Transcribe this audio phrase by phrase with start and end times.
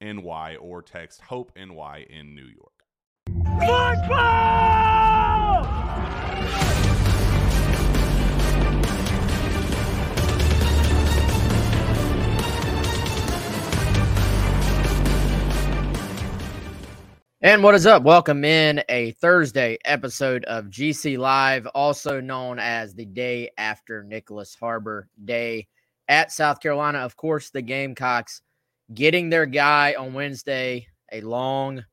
[0.00, 2.72] NY or text Hope NY in New York.
[3.60, 4.58] Football!
[17.40, 18.02] And what is up?
[18.02, 24.58] Welcome in a Thursday episode of GC Live, also known as the day after Nyckoles
[24.58, 25.68] Harbor Day
[26.08, 26.98] at South Carolina.
[26.98, 28.42] Of course, the Gamecocks
[28.92, 31.84] getting their guy on Wednesday, a long,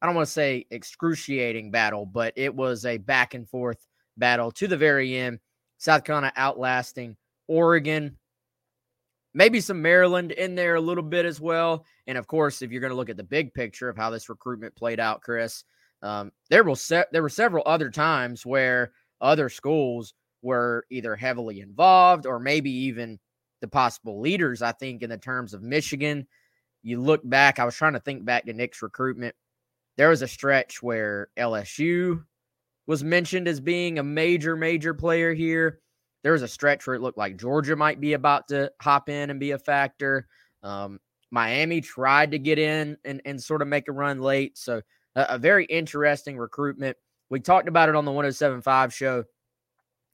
[0.00, 3.86] I don't want to say excruciating battle, but it was a back and forth
[4.16, 5.40] battle to the very end.
[5.78, 7.16] South Carolina outlasting
[7.48, 8.16] Oregon,
[9.34, 11.84] maybe some Maryland in there a little bit as well.
[12.06, 14.28] And of course, if you're going to look at the big picture of how this
[14.28, 15.64] recruitment played out, Chris,
[16.02, 21.60] um, there will se- there were several other times where other schools were either heavily
[21.60, 23.18] involved or maybe even
[23.64, 26.26] the possible leaders, I think, in the terms of Michigan.
[26.82, 29.34] You look back, I was trying to think back to Nick's recruitment.
[29.96, 32.22] There was a stretch where LSU
[32.86, 35.80] was mentioned as being a major, major player here.
[36.22, 39.30] There was a stretch where it looked like Georgia might be about to hop in
[39.30, 40.26] and be a factor.
[40.62, 41.00] Um,
[41.30, 44.58] Miami tried to get in and, and sort of make a run late.
[44.58, 44.82] So,
[45.16, 46.98] a, a very interesting recruitment.
[47.30, 49.24] We talked about it on the 1075 show.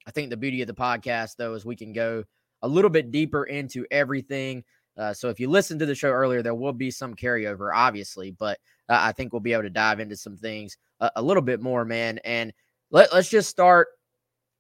[0.07, 2.23] I think the beauty of the podcast, though, is we can go
[2.63, 4.65] a little bit deeper into everything.
[4.97, 8.33] Uh, so if you listened to the show earlier, there will be some carryover, obviously,
[8.33, 11.43] but uh, I think we'll be able to dive into some things a, a little
[11.43, 12.19] bit more, man.
[12.25, 12.53] And
[12.91, 13.89] let, let's just start,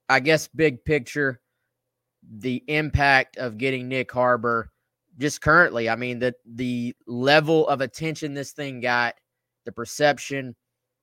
[0.08, 1.40] I guess, big picture
[2.38, 4.70] the impact of getting Nick Harbor
[5.18, 5.88] just currently.
[5.88, 9.14] I mean, the the level of attention this thing got,
[9.64, 10.54] the perception.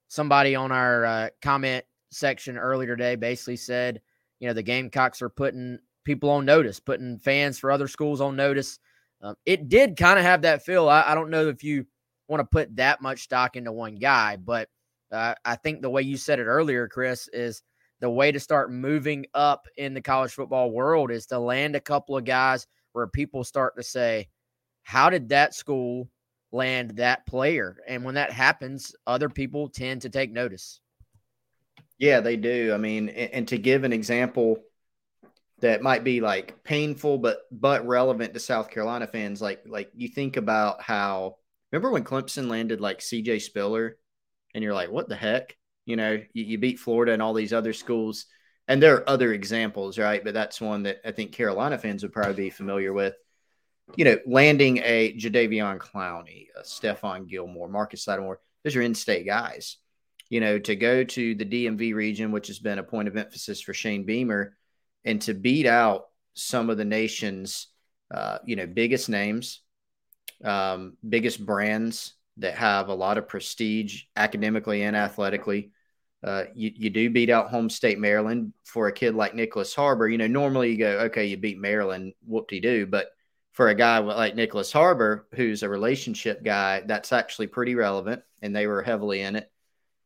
[0.10, 4.02] Somebody on our uh, comment section earlier today basically said,
[4.40, 8.38] you know, the Gamecocks are putting people on notice, putting fans for other schools on
[8.38, 8.80] notice.
[9.22, 10.88] Um, it did kind of have that feel.
[10.88, 11.86] I, I, don't know if you
[12.30, 14.70] want to put that much stock into one guy, but
[15.12, 17.62] uh, I think the way you said it earlier, Chris, is
[18.00, 21.82] the way to start moving up in the college football world is to land a
[21.82, 24.30] couple of guys where people start to say,
[24.84, 26.10] How did that school
[26.54, 27.80] land that player?
[27.86, 30.80] And when that happens, other people tend to take notice.
[31.98, 32.72] Yeah, they do.
[32.74, 34.60] I mean, and, and to give an example,
[35.60, 39.42] that might be like painful but but relevant to South Carolina fans.
[39.42, 41.38] Like like you think about how
[41.72, 43.98] remember when Clemson landed like CJ Spiller,
[44.54, 45.58] and you're like, what the heck?
[45.86, 48.26] You know, you, you beat Florida and all these other schools,
[48.68, 50.24] and there are other examples, right?
[50.24, 53.16] But that's one that I think Carolina fans would probably be familiar with.
[53.96, 59.78] You know, landing a Jadeveon Clowney, a Stephon Gilmore, Marcus Lattimore, those are in-state guys.
[60.30, 63.62] You know, to go to the DMV region, which has been a point of emphasis
[63.62, 64.58] for Shane Beamer
[65.08, 67.68] and to beat out some of the nation's
[68.12, 69.62] uh, you know, biggest names,
[70.44, 75.72] um, biggest brands that have a lot of prestige academically and athletically.
[76.24, 80.08] Uh, you, you do beat out home state Maryland for a kid like Nyckoles Harbor.
[80.08, 82.86] You know, normally you go, okay, you beat Maryland, whoop de doo.
[82.86, 83.08] But
[83.52, 88.56] for a guy like Nyckoles Harbor, who's a relationship guy, that's actually pretty relevant, and
[88.56, 89.52] they were heavily in it.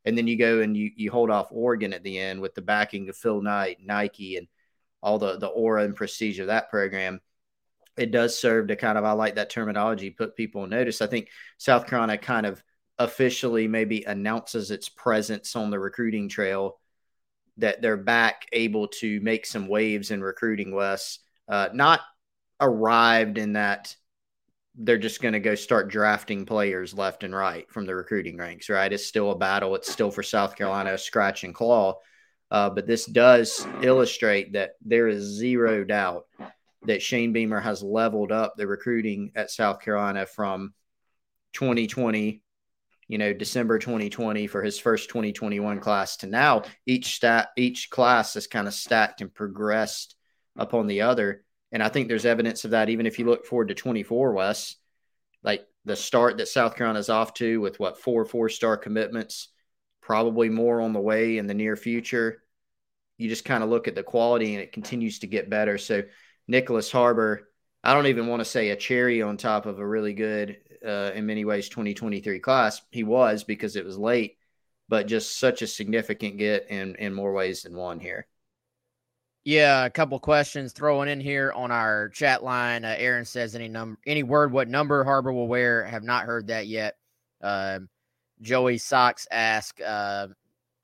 [0.05, 2.61] And then you go and you you hold off Oregon at the end with the
[2.61, 4.47] backing of Phil Knight, Nike, and
[5.01, 7.19] all the the aura and prestige of that program.
[7.97, 11.01] It does serve to kind of I like that terminology, put people notice.
[11.01, 12.63] I think South Carolina kind of
[12.99, 16.77] officially maybe announces its presence on the recruiting trail
[17.57, 21.19] that they're back able to make some waves in recruiting Wes.
[21.47, 22.01] Uh, not
[22.59, 23.95] arrived in that
[24.75, 28.69] they're just going to go start drafting players left and right from the recruiting ranks,
[28.69, 28.93] right?
[28.93, 29.75] It's still a battle.
[29.75, 31.95] It's still for South Carolina, a scratch and claw.
[32.51, 36.25] Uh, but this does illustrate that there is zero doubt
[36.83, 40.73] that Shane Beamer has leveled up the recruiting at South Carolina from
[41.53, 42.43] 2020,
[43.07, 46.63] you know, December 2020 for his first 2021 class to now.
[46.85, 50.15] Each stat, each class has kind of stacked and progressed
[50.57, 51.43] upon the other.
[51.71, 54.75] And I think there's evidence of that even if you look forward to 24 Wes,
[55.41, 59.49] like the start that South Carolina's off to with what four four star commitments,
[60.01, 62.43] probably more on the way in the near future.
[63.17, 65.77] You just kind of look at the quality and it continues to get better.
[65.77, 66.03] So
[66.49, 67.49] Nyckoles Harbor,
[67.83, 71.11] I don't even want to say a cherry on top of a really good, uh,
[71.13, 72.81] in many ways, 2023 class.
[72.91, 74.37] He was because it was late,
[74.89, 78.27] but just such a significant get in in more ways than one here.
[79.43, 82.85] Yeah, a couple questions throwing in here on our chat line.
[82.85, 85.83] Uh, Aaron says any number, any word, what number Harbor will wear.
[85.83, 86.95] Have not heard that yet.
[87.41, 87.89] Um,
[88.41, 90.27] Joey Sox ask, uh,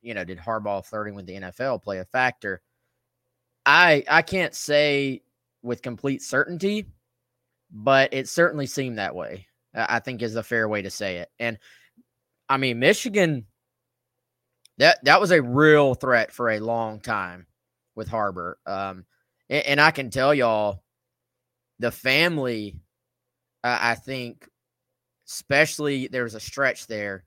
[0.02, 2.62] you know, did Harbaugh flirting with the NFL play a factor?
[3.66, 5.22] I I can't say
[5.62, 6.88] with complete certainty,
[7.72, 9.48] but it certainly seemed that way.
[9.74, 11.30] I think is a fair way to say it.
[11.40, 11.60] And
[12.50, 13.46] I mean, Michigan,
[14.78, 17.46] that that was a real threat for a long time
[17.96, 18.58] with Harbor.
[18.66, 19.06] Um,
[19.50, 20.84] and, and I can tell y'all,
[21.80, 22.80] the family,
[23.64, 24.48] uh, I think,
[25.28, 27.26] especially there was a stretch there.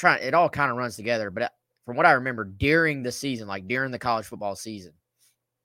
[0.00, 1.48] Trying, it all kind of runs together, but uh,
[1.84, 4.92] from what I remember during the season, like during the college football season,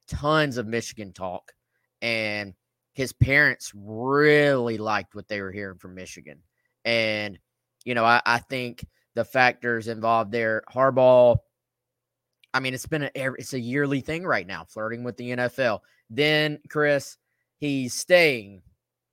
[0.09, 1.53] tons of Michigan talk,
[2.01, 2.53] and
[2.91, 6.39] his parents really liked what they were hearing from Michigan,
[6.83, 7.39] and
[7.85, 11.37] you know, I, I think the factors involved there, Harbaugh
[12.55, 15.81] I mean, it's been a it's a yearly thing right now, flirting with the NFL.
[16.09, 17.17] Then Chris,
[17.57, 18.61] he's staying,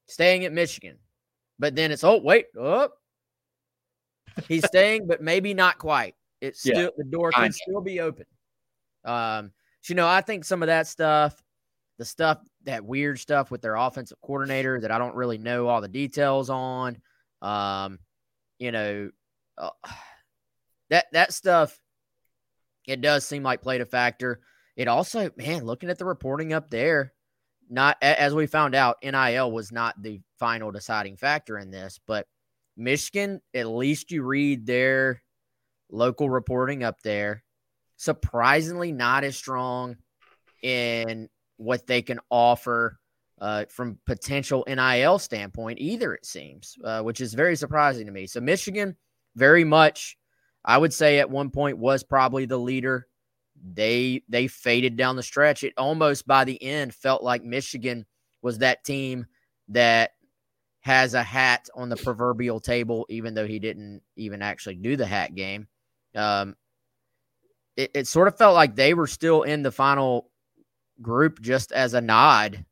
[0.07, 0.99] staying at Michigan,
[1.59, 2.91] but then it's oh wait, oh,
[4.49, 6.15] he's staying, but maybe not quite.
[6.41, 8.27] It's still yeah, the door can still be open.
[9.05, 11.43] Um, so, you know, I think some of that stuff,
[11.99, 15.81] the stuff that weird stuff with their offensive coordinator that I don't really know all
[15.81, 16.99] the details on,
[17.41, 17.99] um,
[18.59, 19.11] you know,
[19.59, 19.71] uh,
[20.91, 21.79] that that stuff
[22.87, 24.41] it does seem like played a factor.
[24.77, 27.13] It also, man, looking at the reporting up there,
[27.69, 32.27] not as we found out, NIL was not the final deciding factor in this, but
[32.77, 35.23] Michigan, at least you read their
[35.91, 37.43] local reporting up there,
[37.97, 39.97] surprisingly not as strong
[40.63, 42.99] in what they can offer
[43.41, 48.27] uh, from potential NIL standpoint either, it seems, uh, which is very surprising to me.
[48.27, 48.97] So Michigan,
[49.35, 50.17] very much
[50.65, 53.07] I would say at one point was probably the leader.
[53.75, 55.65] They they faded down the stretch.
[55.65, 58.07] It almost by the end felt like Michigan
[58.43, 59.27] was that team
[59.69, 60.13] that
[60.83, 65.07] has a hat on the proverbial table, even though he didn't even actually do the
[65.07, 65.69] hat game.
[66.15, 66.57] Um,
[67.77, 70.29] it, it sort of felt like they were still in the final
[71.01, 72.67] group just as a nod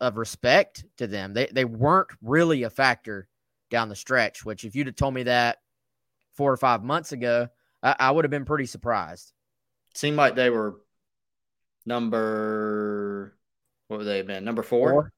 [0.00, 1.34] of respect to them.
[1.34, 3.28] They they weren't really a factor
[3.70, 5.58] down the stretch, which if you'd have told me that
[6.34, 7.48] four or five months ago,
[7.82, 9.32] I, I would have been pretty surprised.
[9.94, 10.80] Seemed like they were
[11.86, 13.36] number
[13.86, 14.44] what would they have been?
[14.44, 14.90] Number four?
[14.90, 15.12] four?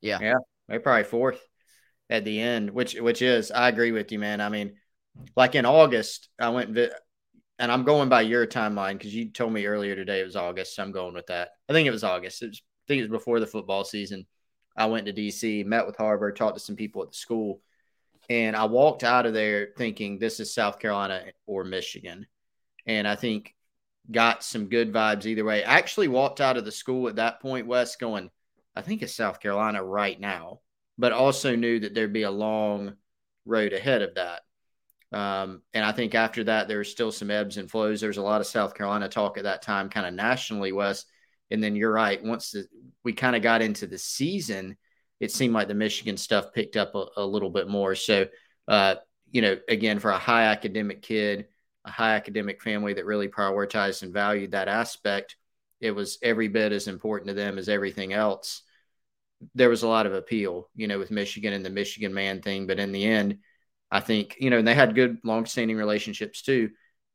[0.00, 0.18] Yeah.
[0.22, 0.34] Yeah.
[0.68, 1.40] They're probably fourth
[2.12, 4.40] at the end, which which is I agree with you, man.
[4.42, 4.74] I mean,
[5.34, 6.76] like in August, I went
[7.58, 10.76] and I'm going by your timeline because you told me earlier today it was August.
[10.76, 11.50] So I'm going with that.
[11.68, 12.42] I think it was August.
[12.42, 14.26] It was, I think it was before the football season.
[14.76, 17.60] I went to DC, met with Harbor, talked to some people at the school,
[18.28, 22.26] and I walked out of there thinking this is South Carolina or Michigan.
[22.86, 23.54] And I think
[24.10, 25.64] got some good vibes either way.
[25.64, 28.30] I actually walked out of the school at that point, Wes, going,
[28.74, 30.60] I think it's South Carolina right now,
[31.02, 32.92] but also knew that there'd be a long
[33.44, 34.42] road ahead of that.
[35.10, 38.00] Um, and I think after that, there was still some ebbs and flows.
[38.00, 41.04] There's a lot of South Carolina talk at that time, kind of nationally, Wes.
[41.50, 42.22] And then you're right.
[42.22, 42.68] Once the,
[43.02, 44.76] we kind of got into the season,
[45.18, 47.96] it seemed like the Michigan stuff picked up a, a little bit more.
[47.96, 48.28] So,
[48.68, 48.94] uh,
[49.28, 51.48] you know, again, for a high academic kid,
[51.84, 55.34] a high academic family that really prioritized and valued that aspect,
[55.80, 58.62] it was every bit as important to them as everything else.
[59.54, 62.66] There was a lot of appeal, you know, with Michigan and the Michigan man thing.
[62.66, 63.38] But in the end,
[63.90, 66.70] I think, you know, and they had good long-standing relationships too.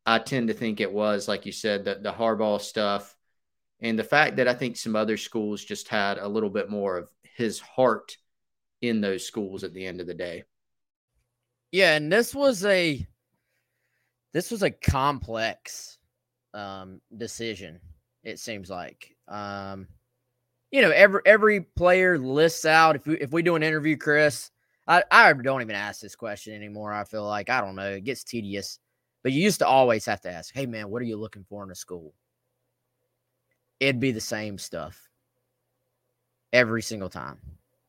[0.05, 3.15] I tend to think it was, like you said, the, the Harbaugh stuff
[3.79, 6.97] and the fact that I think some other schools just had a little bit more
[6.97, 8.17] of his heart
[8.81, 10.43] in those schools at the end of the day.
[11.71, 13.05] Yeah, and this was a
[14.33, 15.97] this was a complex
[16.53, 17.79] um, decision.
[18.23, 19.87] It seems like, um,
[20.77, 22.95] you know, every every player lists out.
[22.95, 24.51] If we if we do an interview, Chris,
[24.87, 26.93] I I don't even ask this question anymore.
[26.93, 27.93] I feel like I don't know.
[27.93, 28.77] It gets tedious,
[29.23, 31.63] but you used to always have to ask, "Hey, man, what are you looking for
[31.63, 32.13] in a school?"
[33.79, 35.09] It'd be the same stuff
[36.53, 37.39] every single time.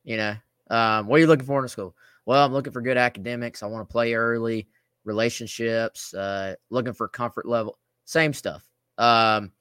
[0.05, 0.37] You know,
[0.71, 1.95] um, what are you looking for in a school?
[2.25, 3.63] Well, I'm looking for good academics.
[3.63, 4.67] I want to play early,
[5.05, 8.65] relationships, uh, looking for comfort level, same stuff.
[8.97, 9.53] Um,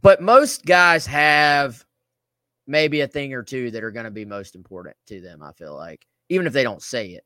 [0.00, 1.84] but most guys have
[2.72, 5.42] maybe a thing or two that are going to be most important to them.
[5.42, 7.24] I feel like, even if they don't say it.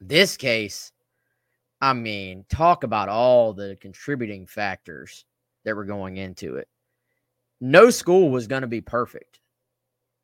[0.00, 0.92] This case,
[1.82, 5.26] I mean, talk about all the contributing factors
[5.66, 6.68] that were going into it.
[7.60, 9.40] No school was going to be perfect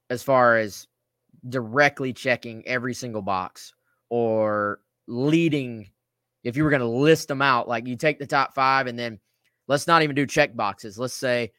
[0.08, 0.88] as far as
[1.50, 3.74] directly checking every single box
[4.08, 5.90] or leading
[6.42, 8.98] if you were going to list them out like you take the top 5 and
[8.98, 9.20] then
[9.68, 11.50] let's not even do check boxes let's say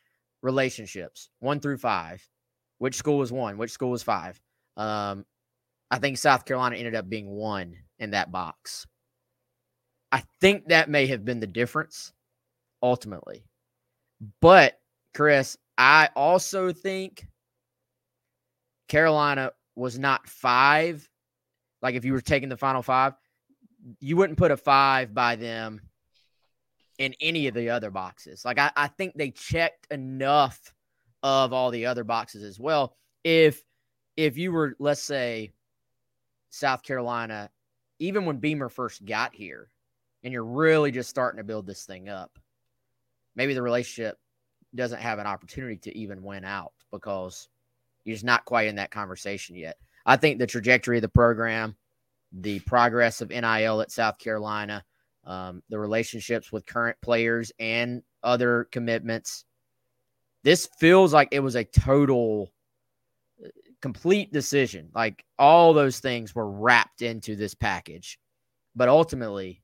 [0.41, 2.29] relationships 1 through 5
[2.81, 4.39] which school was 1 which school was 5
[4.77, 5.25] um
[5.89, 8.87] i think south carolina ended up being 1 in that box
[10.11, 12.13] i think that may have been the difference
[12.81, 13.45] ultimately
[14.39, 14.79] but
[15.13, 17.25] chris i also think
[18.91, 21.09] Carolina was not five.
[21.81, 23.13] Like if you were taking the final five,
[24.01, 25.79] you wouldn't put a five by them
[26.99, 28.43] in any of the other boxes.
[28.43, 30.73] Like I, I think they checked enough
[31.23, 32.95] of all the other boxes as well.
[33.23, 33.63] If
[34.17, 35.51] if you were, let's say,
[36.49, 37.49] South Carolina,
[37.99, 39.69] even when Beamer first got here,
[40.23, 42.37] and you're really just starting to build this thing up,
[43.35, 44.17] maybe the relationship
[44.75, 47.47] doesn't have an opportunity to even win out because
[48.03, 49.77] you're just not quite in that conversation yet.
[50.05, 51.75] I think the trajectory of the program,
[52.31, 54.83] the progress of NIL at South Carolina,
[55.25, 59.45] um, the relationships with current players and other commitments.
[60.43, 62.51] This feels like it was a total,
[63.81, 64.89] complete decision.
[64.93, 68.19] Like all those things were wrapped into this package.
[68.75, 69.61] But ultimately,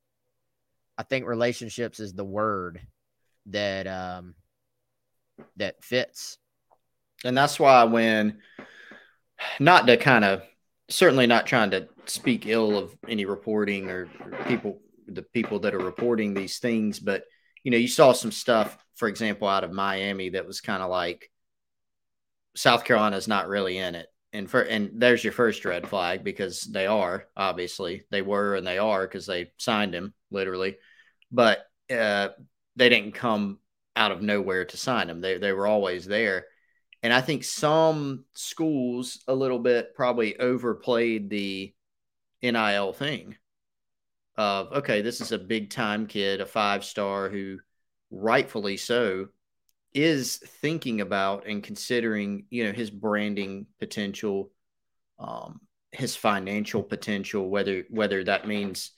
[0.98, 2.81] I think relationships is the word
[3.48, 4.36] that um,
[5.55, 6.38] that fits
[7.24, 8.39] and that's why when
[9.60, 10.43] not to kind of
[10.89, 14.07] certainly not trying to speak ill of any reporting or,
[14.48, 17.24] people the people that are reporting these things but
[17.67, 20.89] you know you saw some stuff for example out of miami that was kind of
[20.89, 21.29] like
[22.57, 24.07] south carolina's not really in it.
[24.33, 28.03] And for and there's your first red flag because they are obviously.
[28.09, 30.77] They were and they are because they signed him literally.
[31.31, 31.59] But
[31.89, 32.29] uh,
[32.75, 33.59] they didn't come
[33.95, 35.21] out of nowhere to sign him.
[35.21, 36.45] They, they were always there.
[37.03, 41.74] And I think some schools a little bit probably overplayed the
[42.41, 43.38] NIL thing
[44.38, 47.58] of, okay, this is a big time kid, a five star who
[48.12, 49.27] rightfully so
[49.94, 54.51] is thinking about and considering, you know, his branding potential,
[55.20, 55.60] um,
[55.91, 58.91] his financial potential, whether whether that means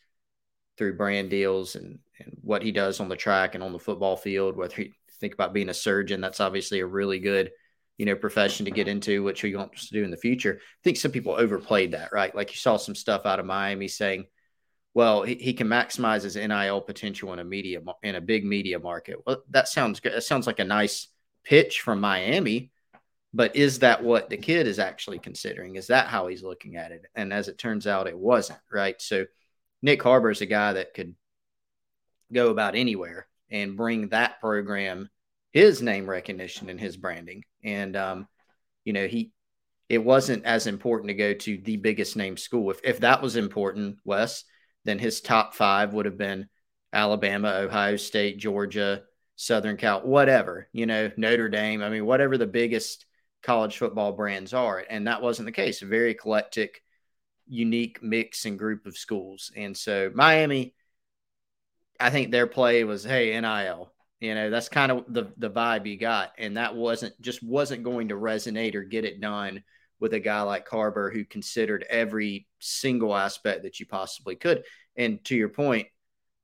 [0.78, 4.16] through brand deals and, and what he does on the track and on the football
[4.16, 7.52] field, whether he think about being a surgeon, that's obviously a really good
[8.00, 10.58] you know, profession to get into, which he wants to do in the future.
[10.62, 12.34] I think some people overplayed that, right?
[12.34, 14.26] Like you saw some stuff out of Miami saying,
[15.00, 18.80] well, he, he can maximize his NIL potential in a media in a big media
[18.80, 19.16] market.
[19.26, 20.12] Well, that sounds good.
[20.12, 21.08] It sounds like a nice
[21.46, 22.72] pitch from Miami,
[23.34, 25.78] but is that what the kid is actually considering?
[25.78, 27.06] Is that how he's looking at it?
[27.16, 29.02] And as it turns out, it wasn't, right?
[29.02, 29.26] So
[29.82, 31.16] Nick Harbor is a guy that could
[32.34, 35.10] go about anywhere and bring that program
[35.54, 37.46] his name recognition and his branding.
[37.64, 38.28] And um,
[38.84, 39.32] you know, he
[39.88, 42.70] it wasn't as important to go to the biggest name school.
[42.70, 44.44] If if that was important, Wes,
[44.86, 46.48] then his top five would have been
[46.92, 49.04] Alabama, Ohio State, Georgia,
[49.36, 51.82] Southern Cal, whatever, you know, Notre Dame.
[51.82, 53.06] I mean, whatever the biggest
[53.44, 54.84] college football brands are.
[54.90, 55.82] And that wasn't the case.
[55.82, 56.82] A very eclectic,
[57.48, 59.52] unique mix and group of schools.
[59.56, 60.74] And so Miami,
[62.00, 65.86] I think their play was, hey, NIL, you know, that's kind of the the vibe
[65.86, 69.64] you got, and that wasn't just wasn't going to resonate or get it done
[70.00, 74.64] with a guy like Harbor who considered every single aspect that you possibly could.
[74.96, 75.88] And to your point,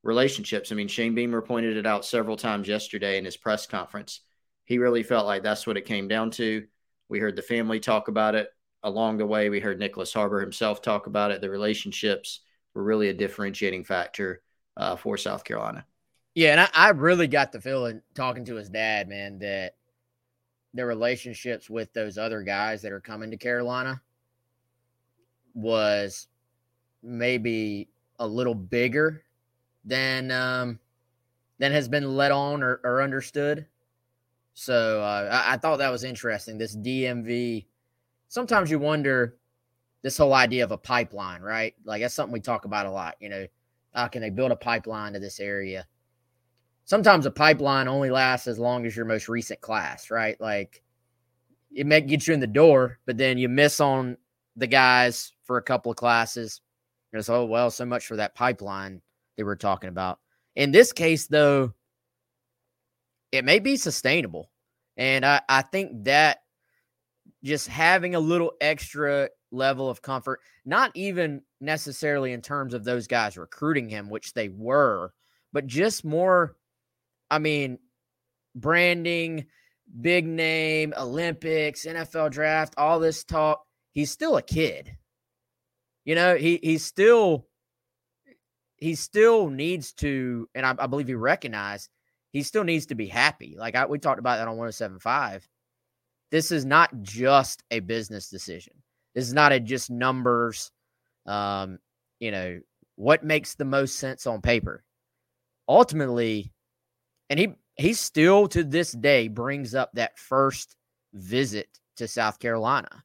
[0.04, 0.72] relationships.
[0.72, 4.22] I mean, Shane Beamer pointed it out several times yesterday in his press conference.
[4.66, 6.66] He really felt like that's what it came down to.
[7.10, 8.50] We heard the family talk about it
[8.84, 9.50] along the way.
[9.50, 11.42] We heard Nyckoles Harbor himself talk about it.
[11.42, 12.42] The relationships
[12.74, 14.42] were really a differentiating factor
[14.78, 15.86] uh, for South Carolina.
[16.36, 19.76] Yeah, and I, I really got the feeling talking to his dad, man, that
[20.76, 24.02] the relationships with those other guys that are coming to Carolina
[25.54, 26.28] was
[27.02, 27.88] maybe
[28.20, 29.24] a little bigger
[29.86, 30.80] than um,
[31.60, 33.66] than has been let on or, or understood.
[34.54, 36.58] So uh, I, I, thought that was interesting.
[36.58, 37.66] This DMV.
[38.28, 39.38] Sometimes you wonder
[40.02, 41.74] this whole idea of a pipeline, right?
[41.86, 43.16] Like that's something we talk about a lot.
[43.20, 43.48] You know,
[43.94, 45.88] how can they build a pipeline to this area?
[46.86, 50.40] Sometimes a pipeline only lasts as long as your most recent class, right?
[50.40, 50.84] Like
[51.74, 54.18] it may get you in the door, but then you miss on
[54.56, 56.62] the guys for a couple of classes.
[57.12, 59.02] It's oh well, so much for that pipeline
[59.38, 60.20] they were talking about.
[60.56, 61.74] In this case, though,
[63.32, 64.52] it may be sustainable.
[64.98, 66.40] And I, I think that
[67.44, 73.08] just having a little extra level of comfort, not even necessarily in terms of those
[73.08, 75.14] guys recruiting him, which they were,
[75.54, 76.56] but just more,
[77.30, 77.80] I mean,
[78.56, 79.46] branding,
[80.02, 83.64] big name, Olympics, NFL draft, all this talk.
[83.92, 84.98] He's still a kid.
[86.04, 87.48] You know, he he's still
[88.78, 91.90] he still needs to, and I, I believe he recognized
[92.32, 93.56] he still needs to be happy.
[93.58, 95.44] Like I, we talked about that on 107.5.
[96.32, 98.74] This is not just a business decision.
[99.14, 100.72] This is not a just numbers.
[101.26, 101.80] Um,
[102.20, 102.60] you know,
[102.98, 104.84] what makes the most sense on paper.
[105.68, 106.52] Ultimately,
[107.30, 110.76] and he he still to this day brings up that first
[111.14, 111.68] visit
[111.98, 113.04] to South Carolina.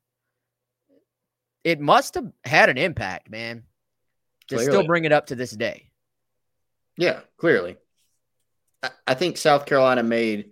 [1.64, 3.64] It must have had an impact, man
[4.50, 4.72] to clearly.
[4.72, 5.90] still bring it up to this day.
[6.96, 7.76] Yeah, clearly.
[8.82, 10.50] I, I think South Carolina made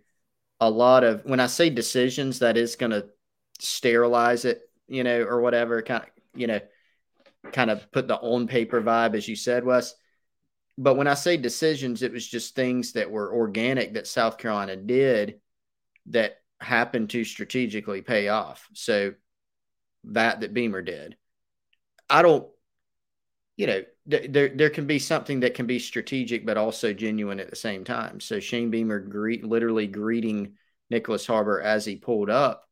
[0.60, 3.06] a lot of when I say decisions, that is going to
[3.60, 6.60] sterilize it, you know, or whatever, kind of, you know,
[7.52, 9.94] kind of put the on paper vibe, as you said, Wes.
[10.78, 14.76] But when I say decisions, it was just things that were organic that South Carolina
[14.76, 15.40] did
[16.06, 18.68] that happened to strategically pay off.
[18.72, 19.14] So
[20.04, 21.16] that that Beamer did.
[22.08, 22.48] I don't
[23.56, 27.50] you know, there there can be something that can be strategic but also genuine at
[27.50, 28.20] the same time.
[28.20, 30.54] So Shane Beamer greet literally greeting
[30.92, 32.68] Nyckoles Harbor as he pulled up.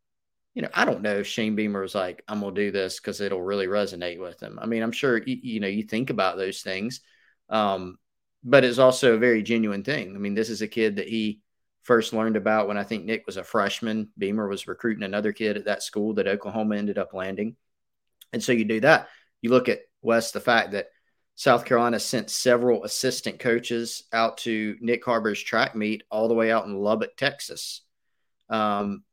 [0.55, 3.21] You know, I don't know if Shane Beamer was like, "I'm gonna do this because
[3.21, 6.37] it'll really resonate with him." I mean, I'm sure you, you know you think about
[6.37, 7.01] those things,
[7.49, 7.99] um,
[8.45, 10.15] but it's also a very genuine thing.
[10.15, 11.41] I mean, this is a kid that he
[11.83, 14.09] first learned about when I think Nick was a freshman.
[14.19, 17.57] Beamer was recruiting another kid at that school that Oklahoma ended up landing,
[18.33, 19.09] and so you do that.
[19.43, 20.89] You look at Wes, the fact that
[21.37, 26.51] South Carolina sent several assistant coaches out to Nick Harbor's track meet all the way
[26.51, 27.83] out in Lubbock, Texas.
[28.49, 29.05] Um,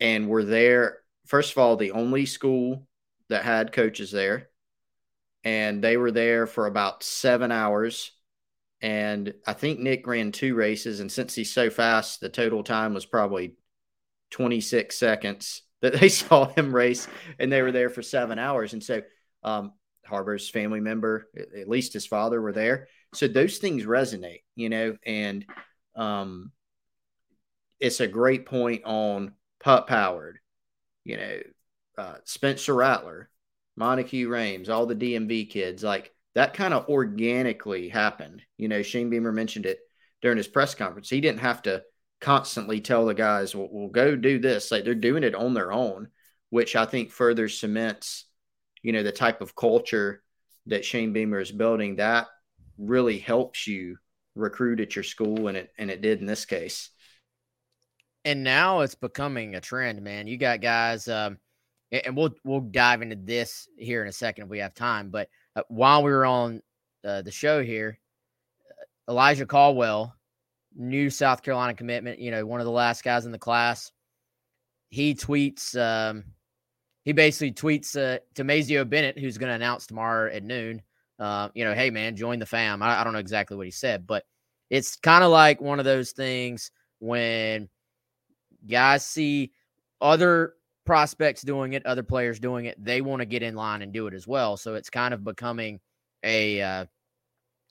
[0.00, 2.86] and we're there, first of all, the only school
[3.28, 4.47] that had coaches there.
[5.48, 8.12] And they were there for about seven hours.
[8.82, 11.00] And I think Nick ran two races.
[11.00, 13.54] And since he's so fast, the total time was probably
[14.30, 17.08] 26 seconds that they saw him race.
[17.38, 18.74] And they were there for seven hours.
[18.74, 19.00] And so
[19.42, 19.72] um,
[20.04, 22.88] Harbor's family member, at least his father, were there.
[23.14, 25.46] So those things resonate, you know, and
[25.96, 26.52] um,
[27.80, 30.40] it's a great point on Pup Powered,
[31.04, 31.38] you know,
[31.96, 33.30] uh, Spencer Rattler,
[33.78, 35.82] Monteque Rhames, all the DMV kids.
[35.82, 38.42] Like that kind of organically happened.
[38.56, 39.78] You know, Shane Beamer mentioned it
[40.22, 41.08] during his press conference.
[41.08, 41.82] He didn't have to
[42.20, 44.70] constantly tell the guys, well, we'll go do this.
[44.70, 46.08] Like they're doing it on their own,
[46.50, 48.24] which I think further cements
[48.82, 50.22] you know the type of culture
[50.66, 52.26] that Shane Beamer is building that
[52.76, 53.96] really helps you
[54.34, 56.90] recruit at your school and it and it did in this case
[58.24, 61.38] and now it's becoming a trend man you got guys um
[61.92, 65.28] and we'll we'll dive into this here in a second if we have time but
[65.56, 66.62] uh, while we were on
[67.04, 67.98] uh, the show here
[68.70, 70.14] uh, Elijah Caldwell
[70.76, 73.90] new South Carolina commitment you know one of the last guys in the class
[74.90, 76.24] he tweets um
[77.08, 80.82] he basically tweets uh, to Mazeo Bennett, who's going to announce tomorrow at noon.
[81.18, 82.82] You know, hey man, join the fam.
[82.82, 84.26] I, I don't know exactly what he said, but
[84.68, 87.70] it's kind of like one of those things when
[88.68, 89.52] guys see
[90.02, 90.52] other
[90.88, 94.06] prospects doing it, other players doing it, they want to get in line and do
[94.06, 94.56] it as well.
[94.56, 95.80] So it's kind of becoming
[96.24, 96.86] a uh,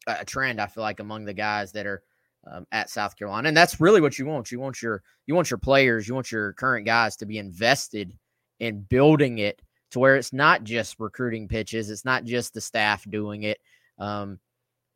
[0.06, 0.62] a trend.
[0.62, 2.04] I feel like among the guys that are
[2.46, 4.52] um, at South Carolina, and that's really what you want.
[4.52, 8.16] You want your you want your players, you want your current guys to be invested
[8.60, 13.04] in building it to where it's not just recruiting pitches, it's not just the staff
[13.10, 13.58] doing it.
[13.98, 14.38] Um,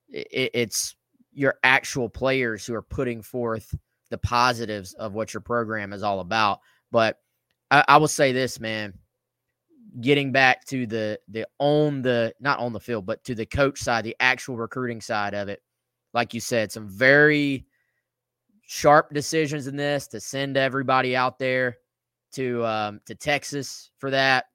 [0.10, 0.96] it it's
[1.34, 3.74] your actual players who are putting forth
[4.12, 6.60] the positives of what your program is all about.
[6.92, 7.18] But
[7.72, 8.94] I, I will say this, man,
[10.00, 13.80] getting back to the the on the not on the field, but to the coach
[13.80, 15.62] side, the actual recruiting side of it,
[16.14, 17.66] like you said, some very
[18.68, 21.78] sharp decisions in this to send everybody out there
[22.34, 24.46] to um, to Texas for that,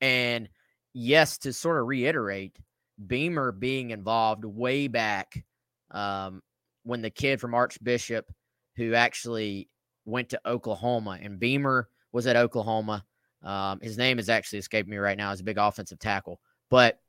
[0.00, 0.48] and
[0.94, 2.58] yes, to sort of reiterate,
[3.06, 5.44] Beamer being involved way back
[5.90, 6.42] um,
[6.84, 8.30] when the kid from Archbishop,
[8.76, 9.68] who actually
[10.04, 13.04] went to Oklahoma, and Beamer was at Oklahoma
[13.42, 15.30] um, his name is actually escaping me right now.
[15.30, 17.00] He's a big offensive tackle, but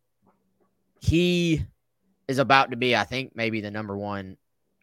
[0.99, 1.63] he
[2.27, 4.37] is about to be, I think, maybe the number one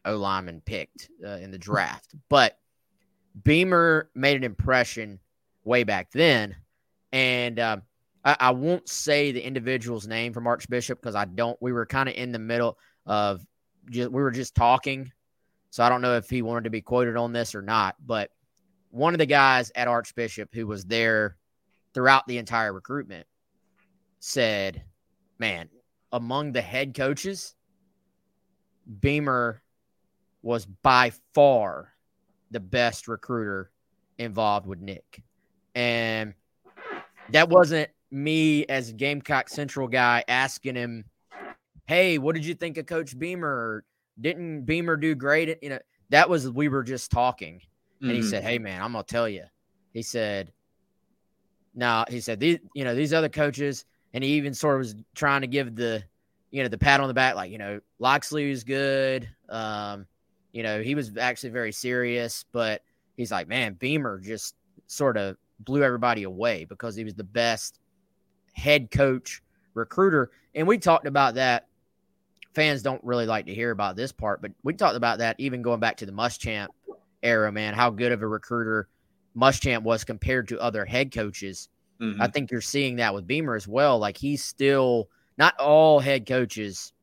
[0.05, 2.15] O lineman picked uh, in the draft.
[2.29, 2.57] But
[3.43, 5.19] Beamer made an impression
[5.63, 6.55] way back then,
[7.11, 7.77] and uh,
[8.23, 11.57] I, I, won't say the individual's name from Archbishop because I don't.
[11.61, 13.45] We were kind of in the middle of
[13.89, 15.11] just we were just talking,
[15.69, 17.95] so I don't know if he wanted to be quoted on this or not.
[18.05, 18.31] But
[18.91, 21.37] one of the guys at Archbishop who was there
[21.93, 23.25] throughout the entire recruitment
[24.19, 24.83] said,
[25.39, 25.69] man,
[26.11, 27.55] among the head coaches,
[28.99, 29.61] Beamer
[30.41, 31.93] was by far
[32.51, 33.71] the best recruiter
[34.17, 35.23] involved with Nick.
[35.73, 36.33] And
[37.29, 41.05] that wasn't me as Gamecock Central guy asking him,
[41.85, 43.85] "Hey, what did you think of Coach Beamer?
[44.19, 47.61] Didn't Beamer do great?" You know, that was we were just talking,
[48.01, 48.21] and mm-hmm.
[48.21, 49.45] he said, "Hey, man, I'm gonna tell you."
[49.93, 50.51] He said,
[51.73, 54.95] now he said these, you know, these other coaches, and he even sort of was
[55.15, 56.03] trying to give the,
[56.51, 59.29] you know, the pat on the back, like you know, Locksley was good.
[59.49, 60.05] Um,
[60.51, 62.81] you know, he was actually very serious, but
[63.15, 64.55] he's like, man, Beamer just
[64.87, 67.79] sort of blew everybody away because he was the best
[68.53, 69.41] head coach
[69.73, 71.67] recruiter, and we talked about that.
[72.53, 75.61] Fans don't really like to hear about this part, but we talked about that even
[75.61, 76.67] going back to the Muschamp
[77.23, 77.73] era, man.
[77.73, 78.87] How good of a recruiter
[79.35, 81.69] Muschamp was compared to other head coaches.
[81.99, 82.21] Mm-hmm.
[82.21, 83.99] I think you're seeing that with Beamer as well.
[83.99, 86.93] Like he's still not all head coaches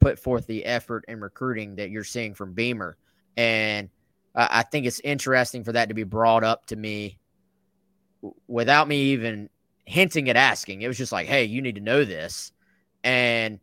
[0.00, 2.96] put forth the effort in recruiting that you're seeing from Beamer.
[3.36, 3.88] And
[4.34, 7.18] I think it's interesting for that to be brought up to me
[8.48, 9.48] without me even
[9.86, 10.82] hinting at asking.
[10.82, 12.52] It was just like, hey, you need to know this.
[13.04, 13.60] And,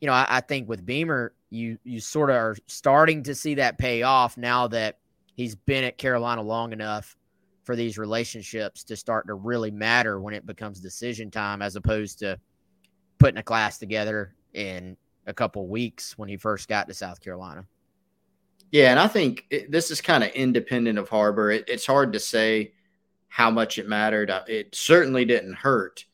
[0.00, 3.56] you know, I, I think with Beamer, you you sort of are starting to see
[3.56, 4.98] that pay off now that
[5.40, 7.16] he's been at Carolina long enough
[7.64, 12.18] for these relationships to start to really matter when it becomes decision time as opposed
[12.18, 12.38] to
[13.18, 17.64] putting a class together in a couple weeks when he first got to South Carolina.
[18.70, 21.50] Yeah, and I think it, this is kind of independent of Harbor.
[21.50, 22.74] It, it's hard to say
[23.28, 24.30] how much it mattered.
[24.46, 26.04] It certainly didn't hurt.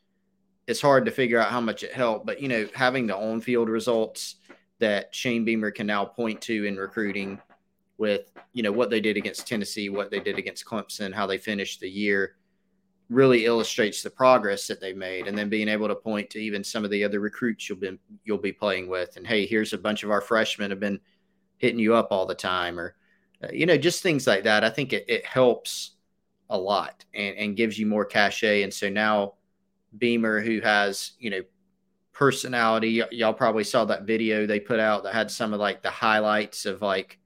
[0.68, 3.68] It's hard to figure out how much it helped, but you know, having the on-field
[3.68, 4.36] results
[4.78, 7.40] that Shane Beamer can now point to in recruiting
[7.98, 11.38] with you know what they did against Tennessee, what they did against Clemson, how they
[11.38, 12.37] finished the year
[13.09, 15.28] really illustrates the progress that they've made.
[15.28, 17.98] And then being able to point to even some of the other recruits you'll be
[18.24, 21.00] you'll be playing with and hey here's a bunch of our freshmen have been
[21.59, 22.96] hitting you up all the time or
[23.42, 24.64] uh, you know just things like that.
[24.64, 25.92] I think it, it helps
[26.50, 28.62] a lot and, and gives you more cachet.
[28.62, 29.35] And so now
[29.98, 31.42] beamer who has you know
[32.12, 35.82] personality y- y'all probably saw that video they put out that had some of like
[35.82, 37.18] the highlights of like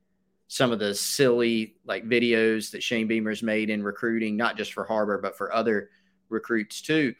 [0.52, 4.82] some of the silly like videos that Shane Beamer's made in recruiting, not just for
[4.82, 5.90] Harbor, but for other
[6.28, 7.14] recruits too.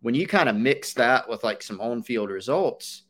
[0.00, 3.02] When you kind of mix that with like some on field results,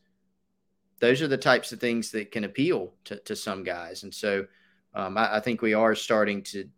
[0.99, 4.03] those are the types of things that can appeal to, to some guys.
[4.03, 4.47] And so
[4.95, 6.69] um, I, I, think we are starting to,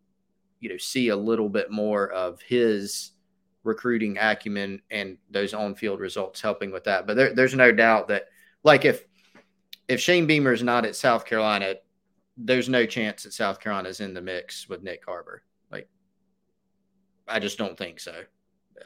[0.61, 3.13] you know, see a little bit more of his
[3.63, 7.07] recruiting acumen and those on field results helping with that.
[7.07, 8.27] But there, there's no doubt that
[8.63, 9.07] like if,
[9.89, 11.77] if Shane Beamer is not at South Carolina,
[12.37, 15.43] there's no chance that South Carolina's in the mix with Nick Harbor.
[15.71, 15.89] Like,
[17.29, 18.23] I just don't think so.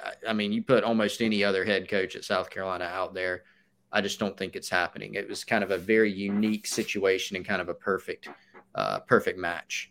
[0.02, 3.44] I, I, mean, you put almost any other head coach at South Carolina out there.
[3.90, 5.14] I just don't think it's happening.
[5.14, 8.28] It was kind of a very unique situation and kind of a perfect,
[8.74, 9.90] uh, perfect match.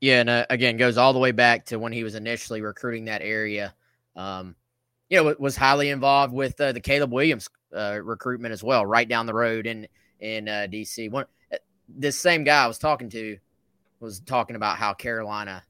[0.00, 3.04] Yeah, and uh, again, goes all the way back to when he was initially recruiting
[3.04, 3.74] that area.
[4.16, 4.56] Um,
[5.10, 9.08] you know, was highly involved with uh, the Caleb Williams uh, recruitment as well, right
[9.08, 9.86] down the road in
[10.20, 11.10] in uh, DC.
[11.10, 11.26] One
[11.96, 13.38] this same guy I was talking to
[14.00, 15.62] was talking about how Carolina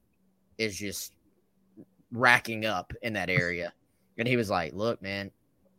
[0.58, 1.12] is just
[2.10, 3.72] racking up in that area.
[4.18, 5.30] And he was like, look, man,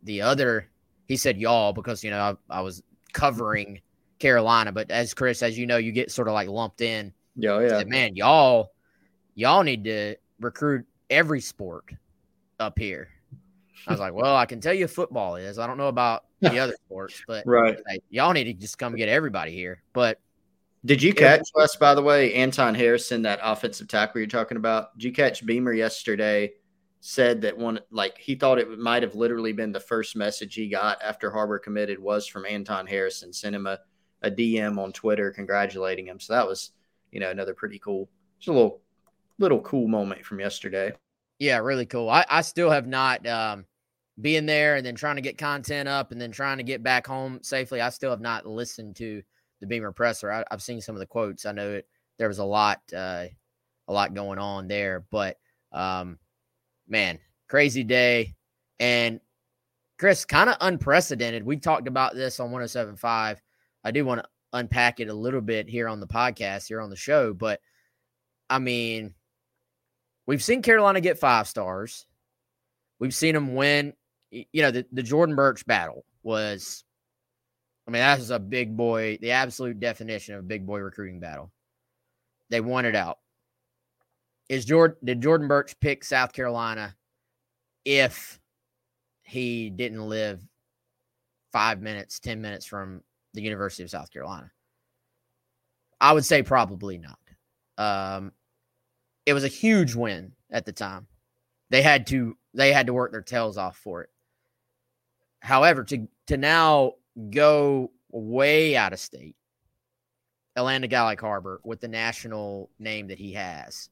[0.02, 0.68] the other,
[1.06, 3.80] he said y'all because, you know, I, I was covering
[4.18, 7.12] Carolina, but as Chris, as you know, you get sort of like lumped in.
[7.36, 7.68] Yeah, oh, yeah.
[7.68, 8.72] Said, man, y'all,
[9.34, 11.92] y'all need to recruit every sport
[12.60, 13.08] up here.
[13.86, 15.58] I was like, well, I can tell you football is.
[15.58, 17.76] I don't know about the other sports, but right.
[17.86, 19.82] Like, y'all need to just come get everybody here.
[19.92, 20.20] But
[20.84, 24.96] did you catch Wes, by the way, Anton Harrison, that offensive tackle you're talking about?
[24.98, 26.52] Did you catch Beamer yesterday?
[27.00, 30.68] Said that one, like he thought it might have literally been the first message he
[30.68, 33.32] got after Harbor committed was from Anton Harrison.
[33.32, 33.78] Sent him a,
[34.22, 36.18] a DM on Twitter congratulating him.
[36.18, 36.70] So that was,
[37.12, 38.80] you know, another pretty cool, just a little,
[39.38, 40.92] little cool moment from yesterday.
[41.38, 42.08] Yeah, really cool.
[42.08, 43.66] I, I still have not um,
[44.20, 47.06] being there and then trying to get content up and then trying to get back
[47.06, 47.80] home safely.
[47.80, 49.22] I still have not listened to
[49.64, 50.30] the Beamer presser.
[50.30, 51.46] I, have seen some of the quotes.
[51.46, 53.26] I know it, there was a lot, uh,
[53.88, 55.38] a lot going on there, but
[55.72, 56.18] um,
[56.86, 58.34] man, crazy day.
[58.78, 59.20] And
[59.98, 61.44] Chris, kind of unprecedented.
[61.44, 63.38] We talked about this on 107.5.
[63.84, 66.90] I do want to unpack it a little bit here on the podcast, here on
[66.90, 67.60] the show, but
[68.50, 69.14] I mean,
[70.26, 72.06] we've seen Carolina get five stars.
[72.98, 73.94] We've seen them win.
[74.30, 76.84] You know, the, the Jordan Burch battle was
[77.86, 81.20] I mean, that was a big boy, the absolute definition of a big boy recruiting
[81.20, 81.52] battle.
[82.50, 83.18] They won it out.
[84.48, 86.94] Is Jordan did Jordan Burch pick South Carolina
[87.84, 88.38] if
[89.22, 90.46] he didn't live
[91.52, 94.50] five minutes, ten minutes from the University of South Carolina?
[96.00, 97.18] I would say probably not.
[97.78, 98.32] Um,
[99.26, 101.06] it was a huge win at the time.
[101.70, 104.10] They had to they had to work their tails off for it.
[105.40, 106.94] However, to to now
[107.30, 109.36] go way out of state
[110.62, 113.88] land a guy like Harbor with the national name that he has.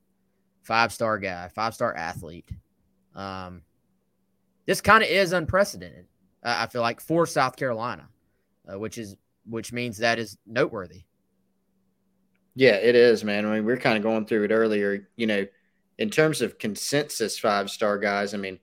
[0.62, 2.48] Five star guy, five star athlete.
[3.14, 3.62] Um,
[4.66, 6.06] this kind of is unprecedented.
[6.42, 8.08] Uh, I feel like for South Carolina,
[8.72, 11.02] uh, which is which means that is noteworthy.
[12.54, 13.44] Yeah, it is, man.
[13.44, 15.08] I mean, we are kind of going through it earlier.
[15.16, 15.46] You know,
[15.98, 18.60] in terms of consensus five star guys, I mean,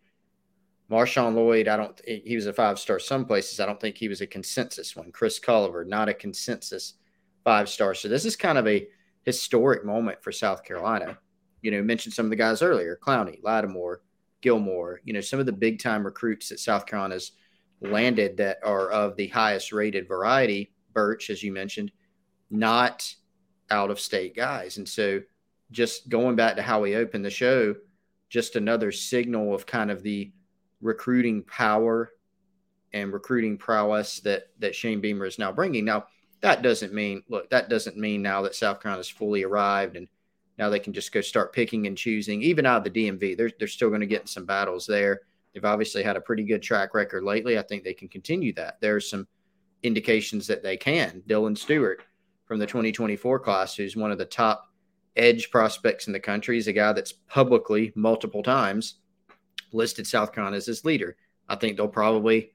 [0.89, 2.01] Marshawn Lloyd, I don't.
[2.05, 3.59] He was a five star some places.
[3.59, 5.11] I don't think he was a consensus one.
[5.11, 6.95] Chris Culliver, not a consensus
[7.43, 7.93] five star.
[7.93, 8.87] So this is kind of a
[9.23, 11.17] historic moment for South Carolina.
[11.61, 14.01] You know, mentioned some of the guys earlier: Clowney, Lattimore,
[14.41, 15.01] Gilmore.
[15.03, 17.33] You know, some of the big time recruits that South Carolina's
[17.81, 20.73] landed that are of the highest rated variety.
[20.93, 21.91] Burch, as you mentioned,
[22.49, 23.13] not
[23.69, 25.21] out of state guys, and so
[25.69, 27.75] just going back to how we opened the show,
[28.27, 30.31] just another signal of kind of the
[30.81, 32.11] recruiting power
[32.93, 35.85] and recruiting prowess that that Shane Beamer is now bringing.
[35.85, 36.05] Now,
[36.41, 40.07] that doesn't mean look, that doesn't mean now that South Carolina's fully arrived and
[40.57, 43.37] now they can just go start picking and choosing, even out of the DMV.
[43.37, 45.21] They're they're still going to get in some battles there.
[45.53, 47.57] They've obviously had a pretty good track record lately.
[47.57, 48.77] I think they can continue that.
[48.81, 49.27] There's some
[49.83, 51.23] indications that they can.
[51.27, 52.03] Dylan Stewart
[52.45, 54.65] from the 2024 class, who's one of the top
[55.15, 58.98] edge prospects in the country, is a guy that's publicly multiple times
[59.71, 61.15] listed South Carolina as his leader.
[61.47, 62.53] I think they'll probably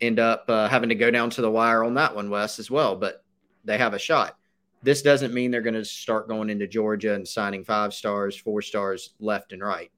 [0.00, 2.70] end up uh, having to go down to the wire on that one, Wes, as
[2.70, 2.96] well.
[2.96, 3.24] But
[3.64, 4.36] they have a shot.
[4.82, 8.62] This doesn't mean they're going to start going into Georgia and signing five stars, four
[8.62, 9.90] stars left and right.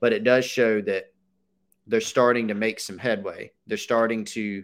[0.00, 1.12] But it does show that
[1.88, 3.52] they're starting to make some headway.
[3.66, 4.62] They're starting to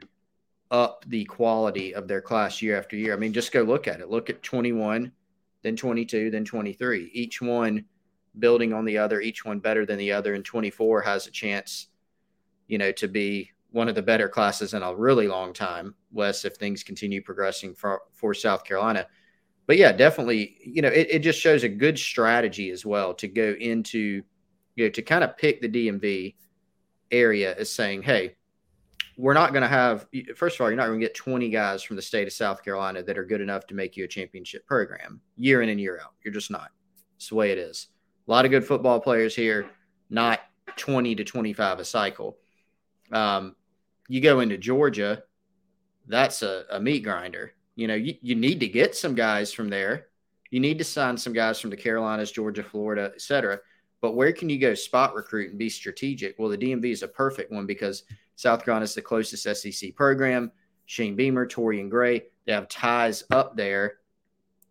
[0.71, 3.15] up the quality of their class year after year.
[3.15, 4.11] I mean, just go look at it.
[4.11, 5.11] Look at 21,
[5.63, 7.11] then 22, then 23.
[7.13, 7.85] Each one–
[8.39, 10.35] building on the other, each one better than the other.
[10.35, 11.89] And 24 has a chance,
[12.67, 16.45] you know, to be one of the better classes in a really long time, Wes,
[16.45, 19.07] if things continue progressing for, for South Carolina.
[19.67, 23.29] But yeah, definitely, you know, it, it just shows a good strategy as well to
[23.29, 24.23] go into,
[24.77, 26.35] you know, to kind of pick the DMV
[27.11, 28.37] area as saying, hey,
[29.19, 31.83] we're not going to have, first of all, you're not going to get 20 guys
[31.83, 34.65] from the state of South Carolina that are good enough to make you a championship
[34.65, 36.15] program year in and year out.
[36.25, 36.71] You're just not.
[37.17, 37.89] It's the way it is.
[38.29, 39.71] A lot of good football players here,
[40.11, 40.41] not
[40.77, 42.37] 20 to 25 a cycle.
[43.11, 43.57] Um,
[44.07, 45.23] you go into Georgia,
[46.07, 47.55] that's a, a meat grinder.
[47.75, 50.09] You know, you, you need to get some guys from there.
[50.51, 53.61] You need to sign some guys from the Carolinas, Georgia, Florida, et cetera.
[54.03, 56.39] But where can you go spot recruit and be strategic?
[56.39, 58.05] Well, the DMV is a perfect one because
[58.37, 60.53] South Carolina is the closest SEC program.
[60.85, 63.99] Shane Beamer, Torian Gray, they have ties up there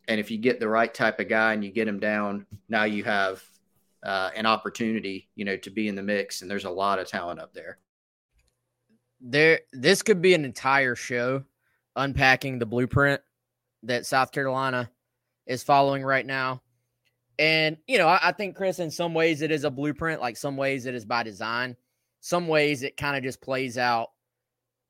[0.08, 2.86] and if you get the right type of guy and you get him down, now
[2.86, 3.44] you have
[4.04, 6.42] uh, an opportunity, you know, to be in the mix.
[6.42, 7.78] And there's a lot of talent up there.
[9.20, 11.44] There, this could be an entire show
[11.96, 13.22] unpacking the blueprint
[13.84, 14.90] that South Carolina
[15.46, 16.62] is following right now.
[17.40, 20.38] And, you know, I, I think, Chris, in some ways it is a blueprint, like
[20.38, 21.76] some ways it is by design.
[22.22, 24.10] Some ways it kind of just plays out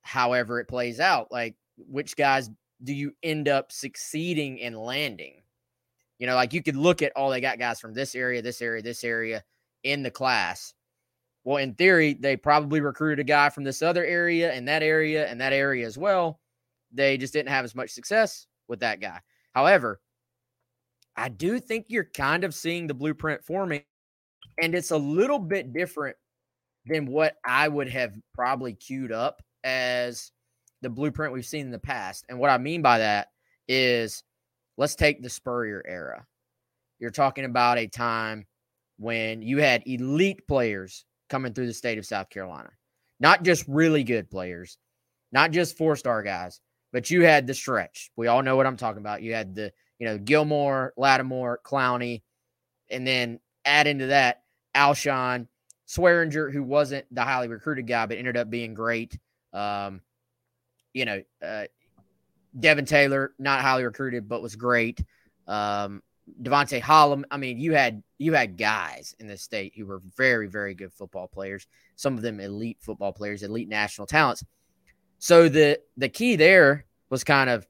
[0.02, 1.32] however it plays out.
[1.32, 2.50] Like which guys
[2.84, 5.42] do you end up succeeding in landing?
[6.20, 8.62] You know, like you could look at, oh, they got guys from this area, this
[8.62, 9.44] area, this area
[9.84, 10.74] in the class.
[11.44, 15.28] Well, in theory, they probably recruited a guy from this other area and that area
[15.28, 16.40] and that area as well.
[16.92, 19.20] They just didn't have as much success with that guy.
[19.54, 20.02] However,
[21.16, 23.84] I do think you're kind of seeing the blueprint forming,
[24.62, 26.16] and it's a little bit different
[26.86, 30.32] than what I would have probably queued up as
[30.82, 32.26] the blueprint we've seen in the past.
[32.30, 33.30] And what I mean by that
[33.68, 34.24] is
[34.78, 36.26] let's take the Spurrier era.
[37.00, 38.46] You're talking about a time
[38.98, 42.70] when you had elite players coming through the state of South Carolina,
[43.20, 44.78] not just really good players,
[45.32, 46.60] not just four star guys,
[46.94, 48.12] but you had the stretch.
[48.16, 49.22] We all know what I'm talking about.
[49.22, 52.22] You had the, you know, Gilmore, Lattimore, Clowney,
[52.90, 54.44] and then add into that
[54.76, 55.48] Alshon,
[55.88, 59.18] Swearinger, who wasn't the highly recruited guy, but ended up being great.
[59.54, 60.02] Um,
[60.98, 61.66] you know, uh,
[62.60, 65.00] Devin Taylor, not highly recruited, but was great.
[65.48, 66.02] Um,
[66.42, 67.24] Devontae Hollum.
[67.30, 70.92] I mean, you had you had guys in the state who were very, very good
[70.92, 71.68] football players.
[71.96, 74.44] Some of them elite football players, elite national talents.
[75.20, 77.68] So the the key there was kind of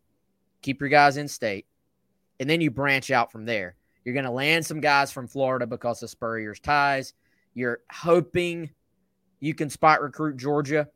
[0.62, 1.66] keep your guys in state,
[2.40, 3.76] and then you branch out from there.
[4.06, 7.14] You're going to land some guys from Florida because of Spurrier's ties.
[7.54, 8.70] You're hoping
[9.42, 10.88] you can spot recruit Georgia.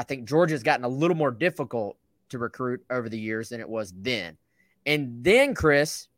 [0.00, 1.98] I think Georgia's gotten a little more difficult
[2.30, 4.38] to recruit over the years than it was then.
[4.86, 6.08] And then, Chris,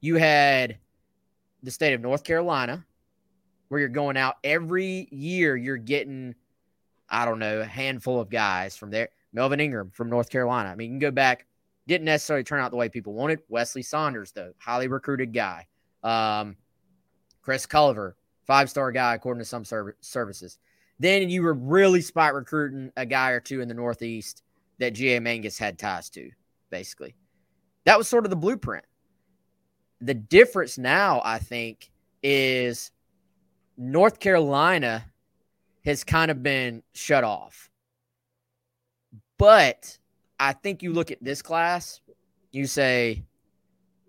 [0.00, 0.78] you had
[1.64, 2.86] the state of North Carolina,
[3.66, 6.36] where you're going out every year, you're getting,
[7.08, 9.08] I don't know, a handful of guys from there.
[9.32, 10.68] Melvin Ingram from North Carolina.
[10.68, 11.44] I mean, you can go back,
[11.88, 13.40] didn't necessarily turn out the way people wanted.
[13.48, 15.66] Wesley Saunders, though, highly recruited guy.
[16.04, 16.54] Um,
[17.42, 18.12] Chris Culliver,
[18.46, 20.60] five star guy, according to some serv- services.
[20.98, 24.42] Then you were really spot recruiting a guy or two in the Northeast
[24.78, 25.20] that G.A.
[25.20, 26.30] Mangus had ties to,
[26.70, 27.14] basically.
[27.84, 28.84] That was sort of the blueprint.
[30.00, 31.90] The difference now, I think,
[32.22, 32.90] is
[33.76, 35.04] North Carolina
[35.84, 37.70] has kind of been shut off.
[39.36, 39.98] But
[40.38, 42.00] I think you look at this class,
[42.52, 43.24] you say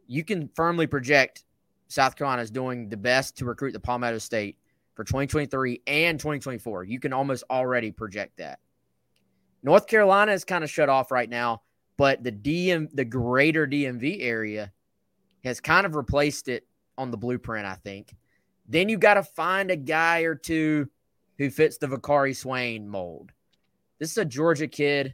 [0.07, 1.45] you can firmly project
[1.87, 4.57] South Carolina is doing the best to recruit the Palmetto State
[4.95, 6.85] for 2023 and 2024.
[6.85, 8.59] You can almost already project that.
[9.61, 11.61] North Carolina is kind of shut off right now,
[11.97, 14.71] but the DM, the greater DMV area
[15.43, 16.65] has kind of replaced it
[16.97, 18.15] on the blueprint, I think.
[18.67, 20.89] Then you got to find a guy or two
[21.37, 23.31] who fits the Vicari Swain mold.
[23.99, 25.13] This is a Georgia kid,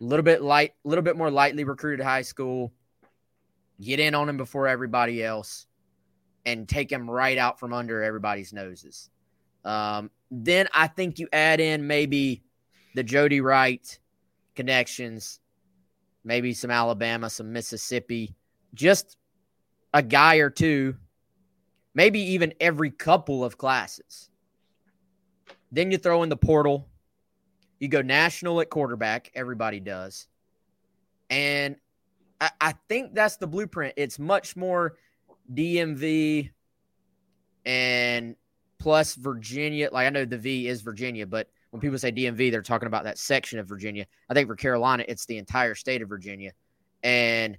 [0.00, 2.72] a little bit light, a little bit more lightly recruited high school.
[3.80, 5.66] Get in on him before everybody else
[6.44, 9.10] and take him right out from under everybody's noses.
[9.64, 12.42] Um, then I think you add in maybe
[12.94, 13.98] the Jody Wright
[14.54, 15.40] connections,
[16.24, 18.34] maybe some Alabama, some Mississippi,
[18.74, 19.16] just
[19.94, 20.96] a guy or two,
[21.94, 24.30] maybe even every couple of classes.
[25.70, 26.88] Then you throw in the portal.
[27.78, 29.30] You go national at quarterback.
[29.34, 30.28] Everybody does.
[31.30, 31.76] And
[32.40, 33.94] I, I think that's the blueprint.
[33.96, 34.96] It's much more
[35.54, 36.50] DMV
[37.64, 38.36] and
[38.78, 39.88] plus Virginia.
[39.92, 43.04] Like I know the V is Virginia, but when people say DMV, they're talking about
[43.04, 44.06] that section of Virginia.
[44.28, 46.52] I think for Carolina, it's the entire state of Virginia.
[47.02, 47.56] And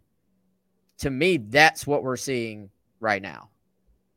[1.00, 3.50] to me, that's what we're seeing right now.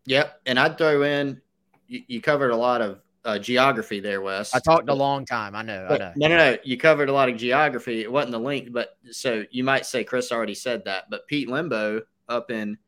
[0.05, 0.41] Yep.
[0.47, 1.41] And I'd throw in,
[1.89, 4.55] you, you covered a lot of uh, geography there, Wes.
[4.55, 5.57] I talked a long time.
[5.57, 5.87] I know.
[5.89, 6.13] I know.
[6.17, 6.57] No, no, no.
[6.63, 8.03] You covered a lot of geography.
[8.03, 11.11] It wasn't the link, but so you might say Chris already said that.
[11.11, 12.79] But Pete Lembo up in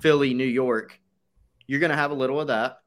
[0.00, 1.00] Philly, New York,
[1.66, 2.78] you're going to have a little of that.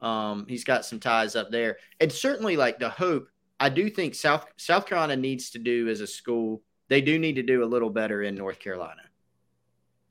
[0.00, 3.28] Um, he's got some ties up there, and certainly like the hope.
[3.58, 6.62] I do think South South Carolina needs to do as a school.
[6.88, 9.02] They do need to do a little better in North Carolina.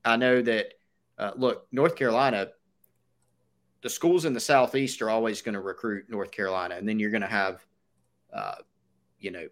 [0.06, 0.74] I know that.
[1.18, 2.48] Uh, look, North Carolina,
[3.82, 7.12] the schools in the southeast are always going to recruit North Carolina, and then you're
[7.12, 7.66] going to have,
[8.34, 8.56] uh,
[9.20, 9.48] you know,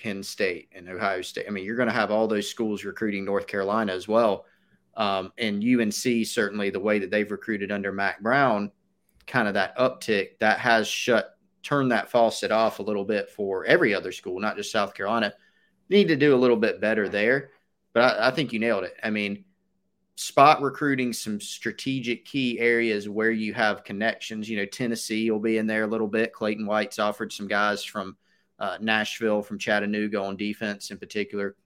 [0.00, 1.44] Penn State and Ohio State.
[1.46, 4.46] I mean, you're going to have all those schools recruiting North Carolina as well.
[4.94, 8.70] Um, and UNC certainly the way that they've recruited under Mack Brown
[9.26, 13.64] kind of that uptick that has shut turned that faucet off a little bit for
[13.64, 15.32] every other school, not just South Carolina.
[15.88, 17.50] Need to do a little bit better there,
[17.92, 18.94] but I, I think you nailed it.
[19.02, 19.44] I mean,
[20.16, 24.48] spot recruiting some strategic key areas where you have connections.
[24.48, 26.32] You know, Tennessee will be in there a little bit.
[26.32, 28.16] Clayton White's offered some guys from
[28.58, 31.56] uh, Nashville, from Chattanooga on defense in particular.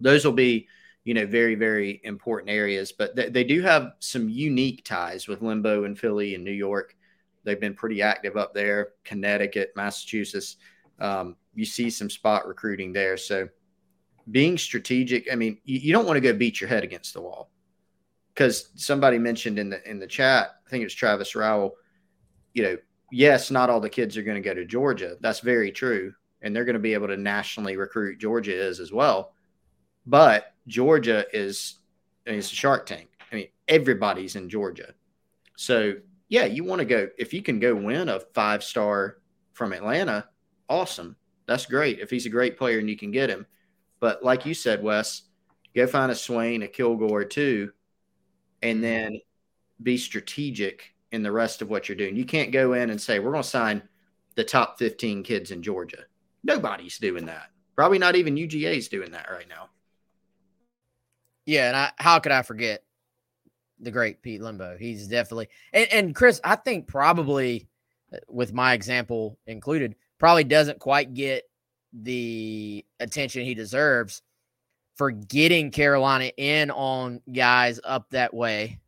[0.00, 0.68] Those will be
[1.08, 2.92] you know, very, very important areas.
[2.92, 6.94] But th- they do have some unique ties with Lembo and Philly and New York.
[7.44, 10.56] They've been pretty active up there, Connecticut, Massachusetts.
[11.00, 13.16] Um, you see some spot recruiting there.
[13.16, 13.48] So
[14.30, 17.22] being strategic, I mean, you, you don't want to go beat your head against the
[17.22, 17.48] wall.
[18.34, 21.76] Because somebody mentioned in the in the chat, I think it was Travis Rowell,
[22.52, 22.76] you know,
[23.10, 25.16] yes, not all the kids are going to go to Georgia.
[25.22, 26.12] That's very true.
[26.42, 28.18] And they're going to be able to nationally recruit.
[28.18, 29.32] Georgia is as well.
[30.08, 31.80] But Georgia is,
[32.24, 33.10] is a shark tank.
[33.30, 34.94] I mean, everybody's in Georgia.
[35.56, 35.96] So,
[36.30, 39.18] yeah, you want to go, if you can go win a five star
[39.52, 40.26] from Atlanta,
[40.66, 41.14] awesome.
[41.46, 41.98] That's great.
[42.00, 43.46] If he's a great player and you can get him.
[44.00, 45.24] But like you said, Wes,
[45.74, 47.72] go find a Swain, a Kilgore too,
[48.62, 49.20] and then
[49.82, 52.16] be strategic in the rest of what you're doing.
[52.16, 53.82] You can't go in and say, we're going to sign
[54.36, 56.04] the top 15 kids in Georgia.
[56.44, 57.50] Nobody's doing that.
[57.76, 59.68] Probably not even UGA is doing that right now.
[61.48, 62.84] Yeah, and I, how could I forget
[63.80, 64.78] the great Pete Lembo?
[64.78, 66.42] He's definitely and, and Chris.
[66.44, 67.70] I think probably
[68.12, 71.44] uh, with my example included, probably doesn't quite get
[71.94, 74.20] the attention he deserves
[74.96, 78.78] for getting Carolina in on guys up that way.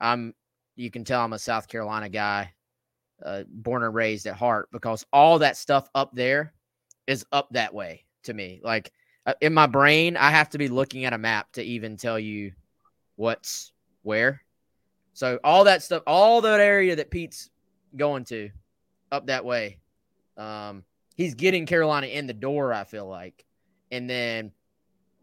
[0.00, 0.34] I'm
[0.74, 2.52] you can tell I'm a South Carolina guy,
[3.24, 6.52] uh, born and raised at heart, because all that stuff up there
[7.06, 8.60] is up that way to me.
[8.64, 8.90] Like
[9.40, 12.52] in my brain, I have to be looking at a map to even tell you
[13.16, 13.72] what's
[14.02, 14.42] where.
[15.14, 17.50] So all that stuff, all that area that Pete's
[17.96, 18.50] going to,
[19.12, 19.78] up that way,
[20.36, 20.84] um,
[21.16, 22.72] he's getting Carolina in the door.
[22.72, 23.44] I feel like,
[23.92, 24.52] and then,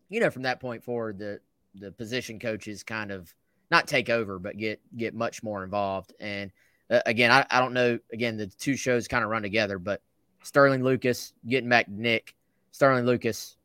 [0.10, 1.40] you know, from that point forward, the
[1.76, 3.34] the position coaches kind of
[3.70, 6.14] not take over, but get get much more involved.
[6.20, 6.52] And
[6.90, 8.00] uh, again, I, I don't know.
[8.12, 10.02] Again, the two shows kind of run together, but
[10.44, 12.36] Sterling Lucas getting back Nick,
[12.72, 13.58] Sterling Lucas,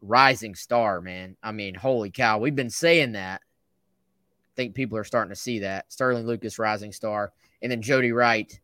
[0.00, 1.36] rising star, man.
[1.42, 3.40] I mean, holy cow, we've been saying that.
[3.42, 7.32] I think people are starting to see that Sterling Lucas, rising star,
[7.62, 8.58] and then Jody Wright.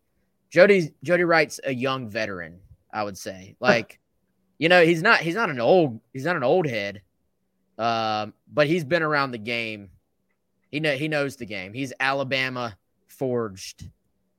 [0.51, 2.59] Jody Jody Wright's a young veteran,
[2.93, 3.57] I would say.
[3.61, 3.99] Like,
[4.59, 7.03] you know, he's not he's not an old he's not an old head,
[7.79, 9.91] um, but he's been around the game
[10.75, 11.73] he know he knows the game.
[11.73, 12.77] He's Alabama
[13.07, 13.89] forged,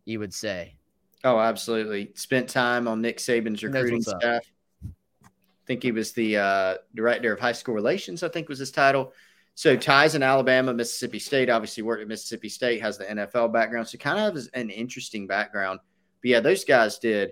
[0.03, 0.75] you would say.
[1.23, 2.11] Oh, absolutely.
[2.15, 4.43] Spent time on Nick Saban's recruiting staff.
[5.66, 8.24] Think he was the uh, director of high school relations.
[8.24, 9.13] I think was his title.
[9.55, 11.49] So ties in Alabama, Mississippi State.
[11.49, 12.82] Obviously worked at Mississippi State.
[12.82, 13.88] Has the NFL background.
[13.88, 15.80] So kind of an interesting background.
[16.22, 17.32] But yeah, those guys did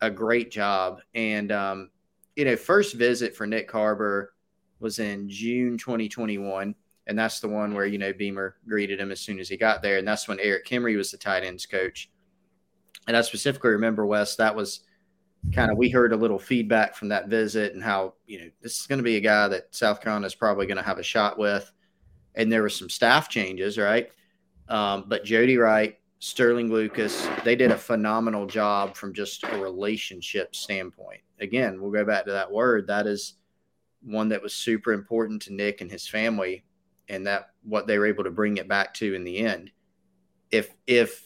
[0.00, 1.00] a great job.
[1.14, 1.90] And um,
[2.36, 4.34] you know, first visit for Nick Harbor
[4.80, 6.74] was in June 2021
[7.06, 9.82] and that's the one where you know Beamer greeted him as soon as he got
[9.82, 12.10] there, and that's when Erik Kimrey was the tight ends coach.
[13.06, 14.36] And I specifically remember Wes.
[14.36, 14.80] That was
[15.52, 18.80] kind of we heard a little feedback from that visit and how you know this
[18.80, 21.02] is going to be a guy that South Carolina is probably going to have a
[21.02, 21.70] shot with.
[22.34, 24.10] And there were some staff changes, right?
[24.68, 30.56] Um, but Jody Wright, Sterling Lucas, they did a phenomenal job from just a relationship
[30.56, 31.20] standpoint.
[31.38, 32.86] Again, we'll go back to that word.
[32.88, 33.34] That is
[34.02, 36.64] one that was super important to Nick and his family
[37.08, 39.70] and that what they were able to bring it back to in the end.
[40.50, 41.23] If if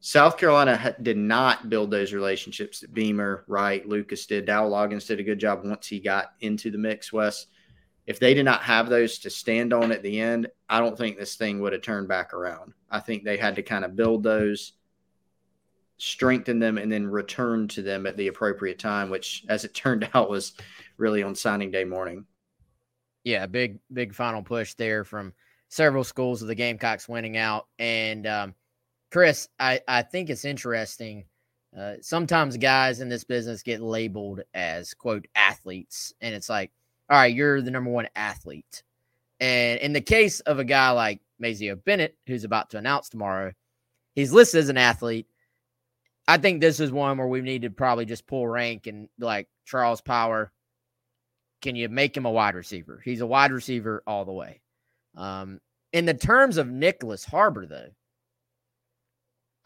[0.00, 5.06] South Carolina ha- did not build those relationships that Beamer, Wright, Lucas did, Dow Loggains
[5.06, 7.12] did a good job once he got into the mix.
[7.12, 7.46] Wes,
[8.06, 11.18] if they did not have those to stand on at the end, I don't think
[11.18, 12.72] this thing would have turned back around.
[12.90, 14.74] I think they had to kind of build those,
[15.98, 20.08] strengthen them, and then return to them at the appropriate time, which, as it turned
[20.14, 20.52] out, was
[20.98, 22.26] really on signing day morning.
[23.24, 25.32] Yeah, big big final push there from
[25.68, 27.66] several schools of the Gamecocks winning out.
[27.80, 28.54] And um,
[29.10, 31.24] Chris, I I think it's interesting.
[31.76, 36.72] Uh, sometimes guys in this business get labeled as quote athletes, and it's like,
[37.10, 38.82] all right, you're the number one athlete.
[39.40, 43.52] And in the case of a guy like Mazeo Bennett, who's about to announce tomorrow,
[44.14, 45.26] he's listed as an athlete.
[46.26, 49.48] I think this is one where we need to probably just pull rank and like
[49.66, 50.50] Charles Power,
[51.62, 53.00] can you make him a wide receiver?
[53.04, 54.60] He's a wide receiver all the way.
[55.16, 55.60] Um,
[55.92, 57.88] in the terms of Nyckoles Harbor, though,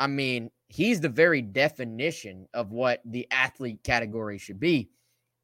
[0.01, 4.90] I mean, he's the very definition of what the athlete category should be.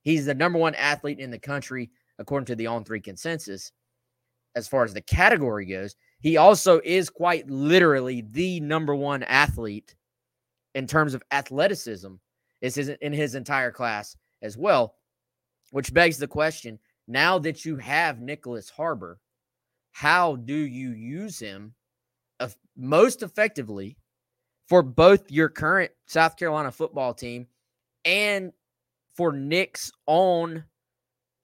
[0.02, 3.70] He's the number one athlete in the country, according to the On Three consensus,
[4.54, 5.94] as far as the category goes.
[6.20, 9.94] He also is quite literally the number one athlete
[10.74, 12.14] in terms of athleticism
[12.62, 14.94] is in his entire class as well.
[15.70, 19.20] Which begs the question now that you have Nyckoles Harbor,
[19.92, 21.74] how do you use him
[22.76, 23.98] most effectively
[24.68, 27.46] for both your current South Carolina football team
[28.04, 28.52] and
[29.14, 30.64] for Nick's own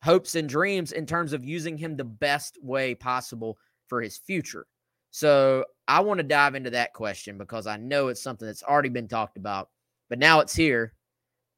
[0.03, 3.59] hopes and dreams in terms of using him the best way possible
[3.89, 4.67] for his future?
[5.11, 8.89] So I want to dive into that question because I know it's something that's already
[8.89, 9.71] been talked about,
[10.09, 10.95] but now it's here.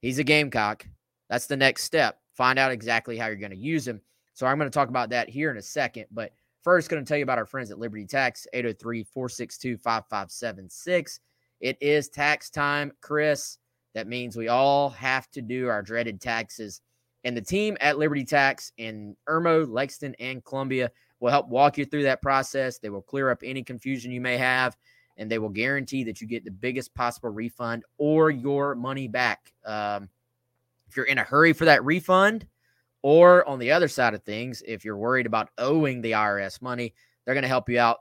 [0.00, 0.86] He's a Gamecock.
[1.30, 4.00] That's the next step find out exactly how you're going to use him.
[4.34, 6.06] So I'm going to talk about that here in a second.
[6.10, 11.20] But first, going to tell you about our friends at Liberty Tax, 803 462 5576.
[11.64, 13.56] It is tax time, Chris.
[13.94, 16.82] That means we all have to do our dreaded taxes.
[17.24, 20.90] And the team at Liberty Tax in Irmo, Lexington, and Columbia
[21.20, 22.76] will help walk you through that process.
[22.76, 24.76] They will clear up any confusion you may have,
[25.16, 29.54] and they will guarantee that you get the biggest possible refund or your money back.
[29.64, 30.10] Um,
[30.86, 32.46] if you're in a hurry for that refund,
[33.00, 36.92] or on the other side of things, if you're worried about owing the IRS money,
[37.24, 38.00] they're going to help you out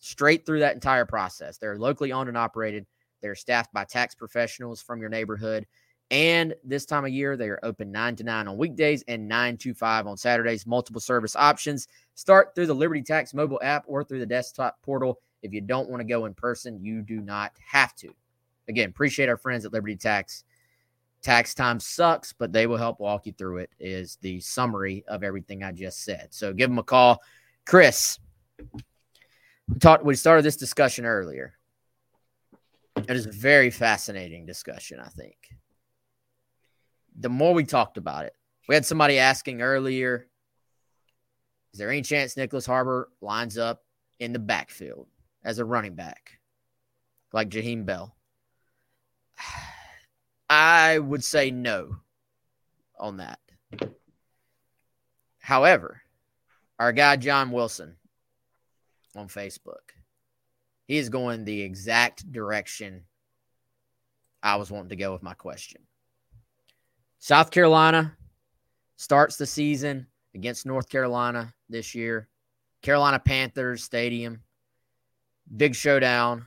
[0.00, 1.58] straight through that entire process.
[1.58, 2.86] They're locally owned and operated.
[3.24, 5.66] They're staffed by tax professionals from your neighborhood.
[6.10, 9.56] And this time of year, they are open 9 to 9 on weekdays and 9
[9.56, 10.66] to 5 on Saturdays.
[10.66, 11.88] Multiple service options.
[12.16, 15.20] Start through the Liberty Tax mobile app or through the desktop portal.
[15.42, 18.14] If you don't want to go in person, you do not have to.
[18.68, 20.44] Again, appreciate our friends at Liberty Tax.
[21.22, 25.22] Tax time sucks, but they will help walk you through it, is the summary of
[25.22, 26.28] everything I just said.
[26.32, 27.22] So give them a call.
[27.64, 28.18] Chris,
[29.66, 31.54] we talked we started this discussion earlier.
[33.06, 35.36] It is a very fascinating discussion, I think.
[37.18, 38.34] The more we talked about it,
[38.68, 40.26] we had somebody asking earlier,
[41.72, 43.84] is there any chance Nyckoles Harbor lines up
[44.20, 45.06] in the backfield
[45.44, 46.38] as a running back
[47.32, 48.16] like Jaheim Bell?
[50.48, 51.96] I would say no
[52.98, 53.40] on that.
[55.40, 56.00] However,
[56.78, 57.96] our guy John Wilson
[59.14, 59.92] on Facebook,
[60.86, 63.04] he is going the exact direction
[64.42, 65.80] I was wanting to go with my question.
[67.18, 68.14] South Carolina
[68.96, 72.28] starts the season against North Carolina this year.
[72.82, 74.42] Carolina Panthers Stadium.
[75.56, 76.44] Big showdown.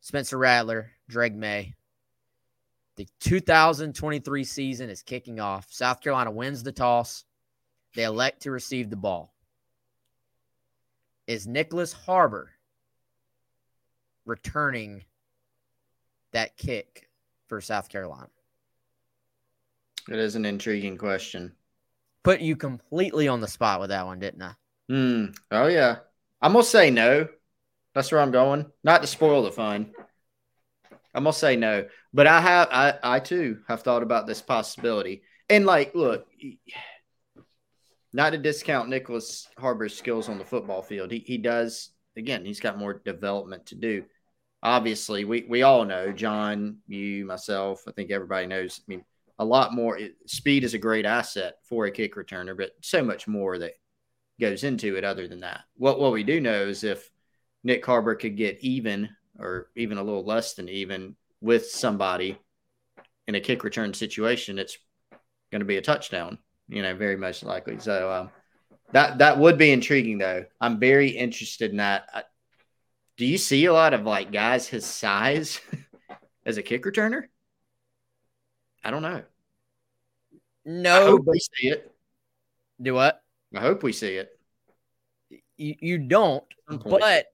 [0.00, 1.74] Spencer Rattler, Drake Maye.
[2.96, 5.66] The 2023 season is kicking off.
[5.70, 7.24] South Carolina wins the toss.
[7.94, 9.34] They elect to receive the ball.
[11.26, 12.52] Is Nyckoles Harbor
[14.24, 15.04] returning
[16.32, 17.08] that kick
[17.46, 18.28] for South Carolina?
[20.08, 21.52] It is an intriguing question.
[22.22, 24.52] Put you completely on the spot with that one, didn't I?
[24.88, 25.26] Hmm.
[25.50, 25.96] Oh yeah.
[26.42, 27.28] I'm gonna say no.
[27.94, 28.66] That's where I'm going.
[28.84, 29.92] Not to spoil the fun.
[31.14, 31.86] I'm gonna say no.
[32.12, 35.22] But I have I I too have thought about this possibility.
[35.48, 36.26] And like, look,
[38.12, 41.10] not to discount Nyckoles Harbor's skills on the football field.
[41.10, 44.04] He he does again, he's got more development to do.
[44.62, 48.80] Obviously, we we all know, John, you, myself, I think everybody knows.
[48.80, 49.04] I mean,
[49.38, 53.26] a lot more speed is a great asset for a kick returner, but so much
[53.26, 53.72] more that
[54.38, 55.62] goes into it other than that.
[55.76, 57.10] What what we do know is if
[57.64, 59.08] Nick Harbor could get even
[59.38, 62.38] or even a little less than even with somebody
[63.26, 64.76] in a kick return situation, it's
[65.50, 66.38] going to be a touchdown.
[66.68, 67.78] You know, very much likely.
[67.78, 68.30] So um,
[68.92, 70.44] that that would be intriguing, though.
[70.60, 72.08] I'm very interested in that.
[72.12, 72.22] I,
[73.16, 75.60] do you see a lot of like guys his size
[76.46, 77.24] as a kick returner?
[78.82, 79.22] I don't know.
[80.64, 81.92] No, but we see it.
[82.80, 83.22] Do what?
[83.54, 84.38] I hope we see it.
[85.56, 87.26] You, you don't, but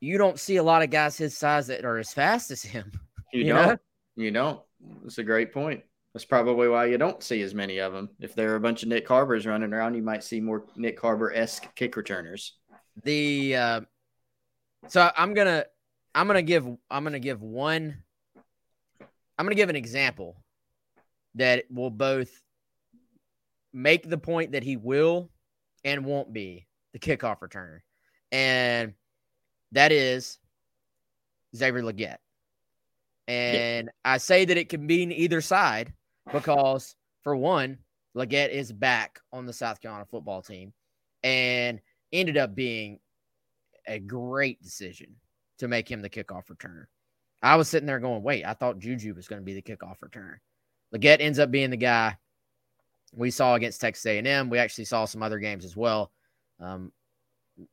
[0.00, 2.92] you don't see a lot of guys his size that are as fast as him.
[3.32, 3.68] You, you don't.
[3.68, 3.78] Know?
[4.16, 4.60] You don't.
[5.02, 5.82] That's a great point.
[6.14, 8.10] That's probably why you don't see as many of them.
[8.20, 11.00] If there are a bunch of Nick Harbors running around, you might see more Nick
[11.00, 12.54] Harbor esque kick returners.
[13.02, 13.80] The uh,
[14.88, 15.64] so I'm gonna
[16.14, 18.02] I'm gonna give I'm gonna give one
[19.38, 20.36] I'm gonna give an example
[21.36, 22.30] that will both
[23.72, 25.30] make the point that he will
[25.82, 27.78] and won't be the kickoff returner,
[28.30, 28.92] and
[29.72, 30.38] that is
[31.56, 32.18] Xavier Legette.
[33.28, 33.92] And yeah.
[34.04, 35.94] I say that it can be in either side
[36.30, 37.78] because, for one,
[38.16, 40.72] Legette is back on the South Carolina football team
[41.22, 41.80] and
[42.12, 42.98] ended up being
[43.86, 45.16] a great decision
[45.58, 46.84] to make him the kickoff returner.
[47.42, 49.96] I was sitting there going, wait, I thought Juju was going to be the kickoff
[50.04, 50.36] returner.
[50.94, 52.16] Legette ends up being the guy
[53.14, 54.50] we saw against Texas A&M.
[54.50, 56.12] We actually saw some other games as well.
[56.60, 56.92] Um,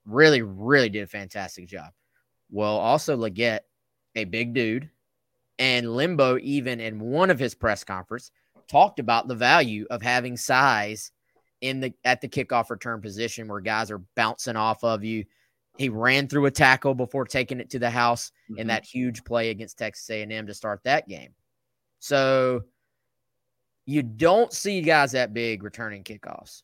[0.06, 1.92] really, really did a fantastic job.
[2.50, 3.62] Well, also Legette,
[4.16, 4.90] a big dude,
[5.60, 8.32] and Lembo, even in one of his press conference,
[8.70, 11.12] talked about the value of having size
[11.62, 15.26] in the at the kickoff return position where guys are bouncing off of you.
[15.78, 18.62] He ran through a tackle before taking it to the house mm-hmm.
[18.62, 21.34] in that huge play against Texas A&M to start that game.
[22.00, 22.64] So
[23.86, 26.64] you don't see guys that big returning kickoffs.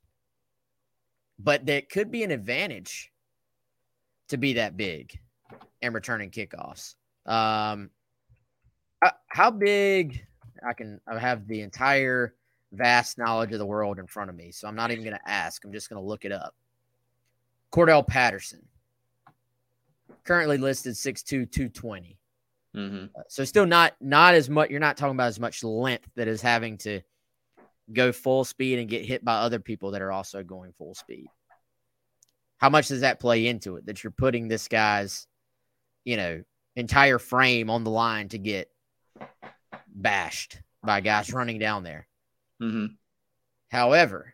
[1.37, 3.11] But that could be an advantage
[4.29, 5.17] to be that big
[5.81, 6.95] and returning kickoffs.
[7.25, 7.89] Um,
[9.27, 10.25] how big
[10.67, 12.35] I can I have the entire
[12.71, 15.29] vast knowledge of the world in front of me, so I'm not even going to
[15.29, 15.63] ask.
[15.63, 16.53] I'm just going to look it up.
[17.71, 18.65] Cordarrelle Patterson,
[20.23, 22.17] currently listed 6'2", 220.
[22.73, 24.69] hmm So still not not as much.
[24.69, 27.01] You're not talking about as much length that is having to
[27.93, 31.27] go full speed and get hit by other people that are also going full speed.
[32.57, 33.85] How much does that play into it?
[33.85, 35.27] That you're putting this guy's,
[36.03, 36.43] you know,
[36.75, 38.69] entire frame on the line to get
[39.87, 42.07] bashed by guys running down there.
[42.59, 42.87] hmm
[43.69, 44.33] However,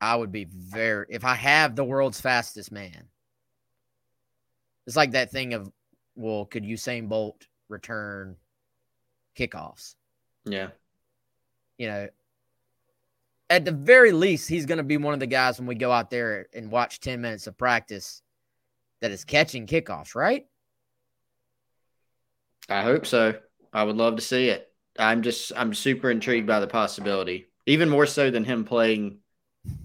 [0.00, 3.08] I would be very if I have the world's fastest man.
[4.86, 5.70] It's like that thing of,
[6.16, 8.36] well, could Usain Bolt return
[9.38, 9.94] kickoffs?
[10.44, 10.68] Yeah.
[11.78, 12.08] You know,
[13.50, 15.92] at the very least, he's going to be one of the guys when we go
[15.92, 18.22] out there and watch 10 minutes of practice
[19.00, 20.46] that is catching kickoffs, right?
[22.70, 23.34] I hope so.
[23.72, 24.68] I would love to see it.
[24.98, 29.18] I'm just I'm super intrigued by the possibility, even more so than him playing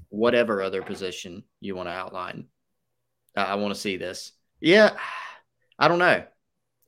[0.10, 2.46] whatever other position you want to outline.
[3.36, 4.32] I, I want to see this.
[4.60, 4.92] Yeah,
[5.78, 6.24] I don't know.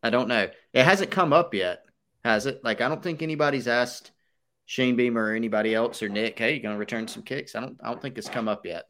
[0.04, 0.50] I don't know.
[0.74, 1.84] It hasn't come up yet,
[2.24, 2.64] has it?
[2.64, 4.12] Like I don't think anybody's asked
[4.66, 7.80] Shane Beamer or anybody else or Nick, "Hey, you to return some kicks?" I don't.
[7.84, 8.86] I don't think it's come up yet,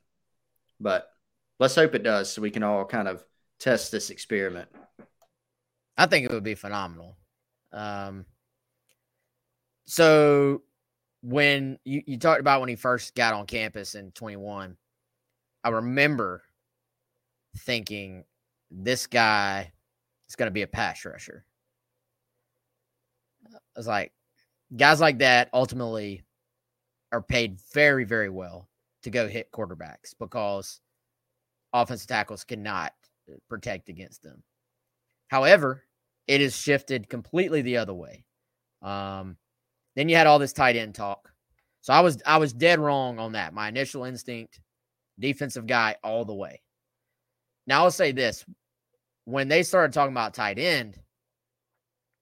[0.79, 1.07] but
[1.59, 3.23] let's hope it does, so we can all kind of
[3.59, 4.69] test this experiment.
[5.97, 7.17] I think it would be phenomenal.
[7.71, 8.25] Um,
[9.85, 10.61] so
[11.21, 14.77] when you, you talked about when he first got on campus in 21,
[15.63, 16.43] I remember
[17.57, 18.25] thinking
[18.69, 19.71] this guy
[20.29, 21.45] is going to be a pass rusher.
[23.53, 24.11] I was like,
[24.75, 26.23] guys like that ultimately
[27.11, 28.69] are paid very, very well
[29.03, 30.81] to go hit quarterbacks because
[31.73, 32.93] offensive tackles cannot
[33.29, 34.43] uh, protect against them.
[35.29, 35.83] However,
[36.27, 38.25] it has shifted completely the other way.
[38.81, 39.37] Um,
[39.95, 41.31] then you had all this tight end talk.
[41.81, 43.53] So I was I was dead wrong on that.
[43.53, 44.59] My initial instinct,
[45.19, 46.61] defensive guy all the way.
[47.65, 48.45] Now I'll say this:
[49.25, 50.99] when they started talking about tight end,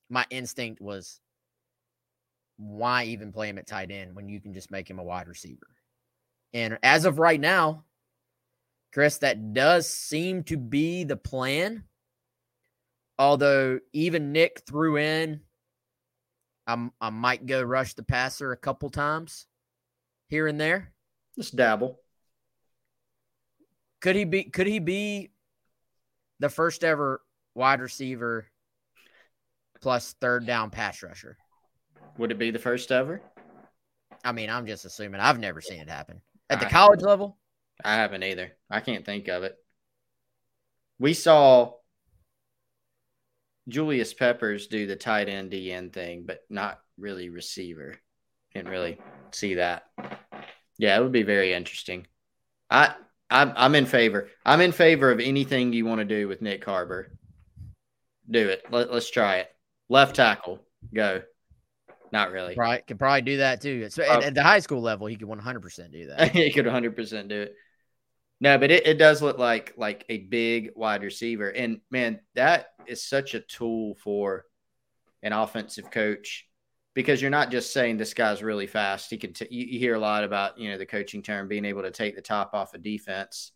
[0.09, 1.19] my instinct was,
[2.57, 5.27] why even play him at tight end when you can just make him a wide
[5.27, 5.67] receiver?
[6.53, 7.83] And as of right now,
[8.93, 11.83] Chris, that does seem to be the plan.
[13.17, 15.41] Although even Nick threw in,
[16.67, 19.47] I'm, I might go rush the passer a couple times
[20.27, 20.93] here and there.
[21.37, 21.99] Just dabble.
[24.01, 24.43] Could he be?
[24.43, 25.31] Could he be
[26.39, 27.21] the first ever
[27.55, 28.45] wide receiver
[29.81, 31.37] plus third down pass rusher?
[32.17, 33.21] Would it be the first ever?
[34.23, 35.21] I mean, I'm just assuming.
[35.21, 37.37] I've never seen it happen at the I- college level.
[37.83, 38.53] I haven't either.
[38.69, 39.55] I can't think of it.
[40.97, 41.73] We saw
[43.67, 47.95] Julius Peppers do the tight end DN thing, but not really receiver.
[48.53, 48.97] Didn't really
[49.31, 49.85] see that.
[50.77, 52.07] Yeah, it would be very interesting.
[52.69, 52.95] I
[53.29, 54.29] I'm, I'm in favor.
[54.45, 57.11] I'm in favor of anything you want to do with Nick Harbor.
[58.29, 58.63] Do it.
[58.71, 59.49] Let, let's try it.
[59.89, 60.59] Left tackle,
[60.93, 61.21] go.
[62.11, 62.55] Not really.
[62.55, 63.89] Right, could probably do that too.
[63.89, 64.27] So at, oh.
[64.27, 66.31] at the high school level, he could 100 percent do that.
[66.31, 67.55] he could 100% do it.
[68.45, 71.49] No, but it, it does look like like a big wide receiver.
[71.49, 74.45] And man, that is such a tool for
[75.23, 76.47] an offensive coach
[76.93, 79.09] because you're not just saying this guy's really fast.
[79.09, 81.81] He can t- you, hear a lot about, you know, the coaching term being able
[81.81, 83.51] to take the top off of defense.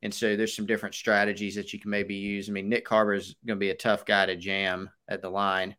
[0.00, 2.48] And so there's some different strategies that you can maybe use.
[2.48, 5.28] I mean, Nick Harbor is going to be a tough guy to jam at the
[5.28, 5.76] line.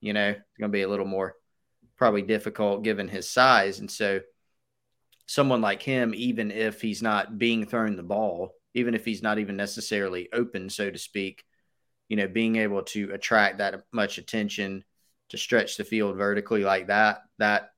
[0.00, 1.34] You know, it's going to be a little more
[1.96, 3.80] probably difficult given his size.
[3.80, 4.20] And so
[5.28, 9.38] someone like him, even if he's not being thrown the ball, even if he's not
[9.38, 11.44] even necessarily open, so to speak,
[12.08, 14.82] you know, being able to attract that much attention
[15.28, 17.70] to stretch the field vertically like that, that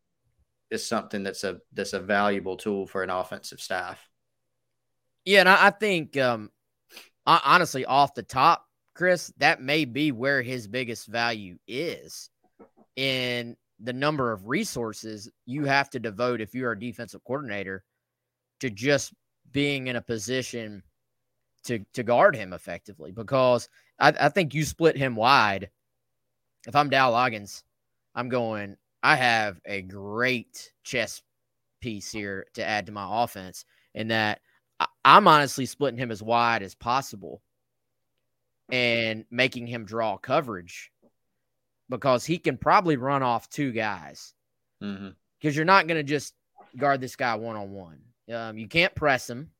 [0.70, 4.08] is something that's a that's a valuable tool for an offensive staff.
[5.24, 6.50] Yeah, and I, I think um
[7.26, 12.30] hon- honestly, off the top, Chris, that may be where his biggest value is
[12.94, 17.82] in the number of resources you have to devote if you're a defensive coordinator
[18.60, 19.14] to just
[19.52, 20.82] being in a position
[21.64, 23.10] to to guard him effectively.
[23.10, 23.68] Because
[23.98, 25.70] I, I think you split him wide.
[26.66, 27.62] If I'm Dow Loggains,
[28.14, 31.22] I'm going, I have a great chess
[31.80, 33.64] piece here to add to my offense,
[33.94, 34.40] in that
[34.78, 37.40] I- I'm honestly splitting him as wide as possible
[38.70, 40.92] and making him draw coverage
[41.90, 44.32] because he can probably run off two guys
[44.82, 45.08] Mm-hmm.
[45.38, 46.32] because you're not going to just
[46.78, 47.98] guard this guy one on one.
[48.32, 49.50] Um, you can't press him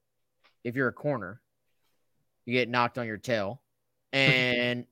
[0.65, 1.43] if you're a corner.
[2.47, 3.61] You get knocked on your tail,
[4.15, 4.87] and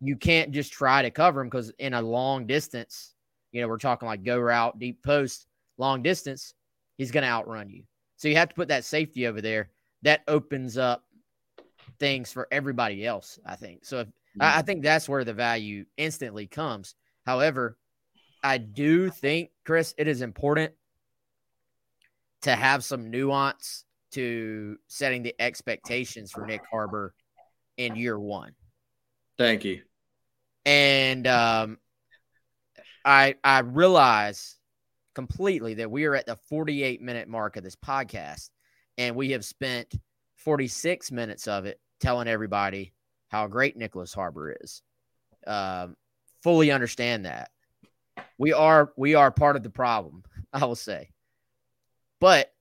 [0.00, 3.14] you can't just try to cover him because in a long distance,
[3.50, 5.48] you know, we're talking like go route, deep post,
[5.78, 6.54] long distance,
[6.96, 7.82] he's going to outrun you.
[8.18, 9.70] So you have to put that safety over there.
[10.02, 11.04] That opens up
[11.98, 13.40] things for everybody else.
[13.44, 14.00] I think so.
[14.00, 14.08] If
[14.40, 16.94] I, I think that's where the value instantly comes.
[17.24, 17.76] However,
[18.42, 20.72] I do think, Chris, it is important
[22.42, 27.14] to have some nuance to setting the expectations for Nick Harbor
[27.76, 28.52] in year one.
[29.36, 29.82] Thank you.
[30.64, 31.78] And um,
[33.04, 34.58] I I realize
[35.14, 38.50] completely that we are at the 48 minute mark of this podcast,
[38.98, 39.94] and we have spent
[40.36, 42.92] 46 minutes of it telling everybody
[43.28, 44.82] how great Nyckoles Harbor is.
[45.46, 45.96] Um,
[46.42, 47.50] fully understand that
[48.38, 50.24] we are we are part of the problem.
[50.52, 51.10] I will say,
[52.20, 52.52] but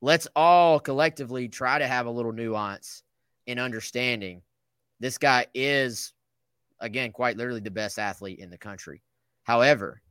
[0.00, 3.02] let's all collectively try to have a little nuance
[3.46, 4.42] in understanding
[5.00, 6.12] this guy is
[6.80, 9.02] again quite literally the best athlete in the country
[9.44, 10.02] however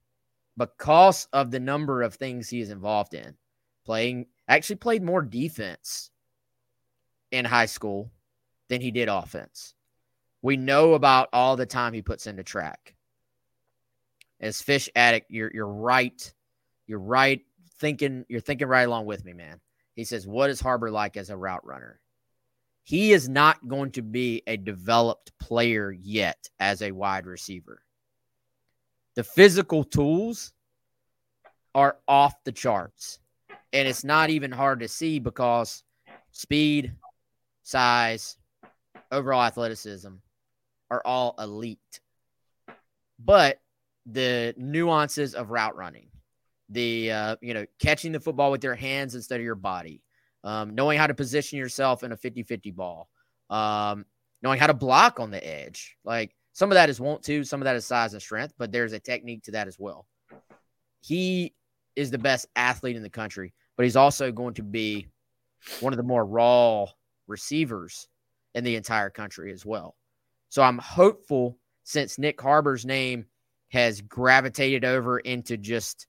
[0.58, 3.36] because of the number of things he is involved in
[3.86, 6.12] playing actually played more defense
[7.32, 8.12] in high school
[8.72, 9.76] than he did offense
[10.42, 12.96] we know about all the time he puts into track
[14.40, 16.34] as fish addict you're you're right
[16.88, 17.42] you're right
[17.78, 19.62] thinking you're thinking right along with me man
[19.96, 22.00] he says, What is Harbor like as a route runner?
[22.84, 27.84] He is not going to be a developed player yet as a wide receiver.
[29.16, 30.54] The physical tools
[31.76, 33.20] are off the charts.
[33.74, 35.84] And it's not even hard to see because
[36.32, 36.94] speed,
[37.64, 38.38] size,
[39.12, 40.10] overall athleticism
[40.90, 42.00] are all elite.
[43.20, 43.60] But
[44.06, 46.08] the nuances of route running,
[46.70, 50.02] the uh, you know catching the football with your hands instead of your body,
[50.44, 53.10] um, knowing how to position yourself in a 50-50 ball,
[53.50, 54.06] um,
[54.42, 55.98] knowing how to block on the edge.
[56.04, 58.72] Like some of that is want to, some of that is size and strength, but
[58.72, 60.08] there's a technique to that as well.
[61.02, 61.54] He
[61.96, 65.08] is the best athlete in the country, but he's also going to be
[65.80, 66.88] one of the more raw
[67.28, 68.08] receivers
[68.56, 69.96] in the entire country as well.
[70.50, 73.26] So I'm hopeful since Nick Harbor's name
[73.70, 76.08] has gravitated over into just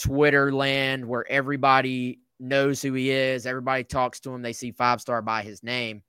[0.00, 3.46] Twitter land where everybody knows who he is.
[3.46, 4.42] Everybody talks to him.
[4.42, 6.02] They see five star by his name.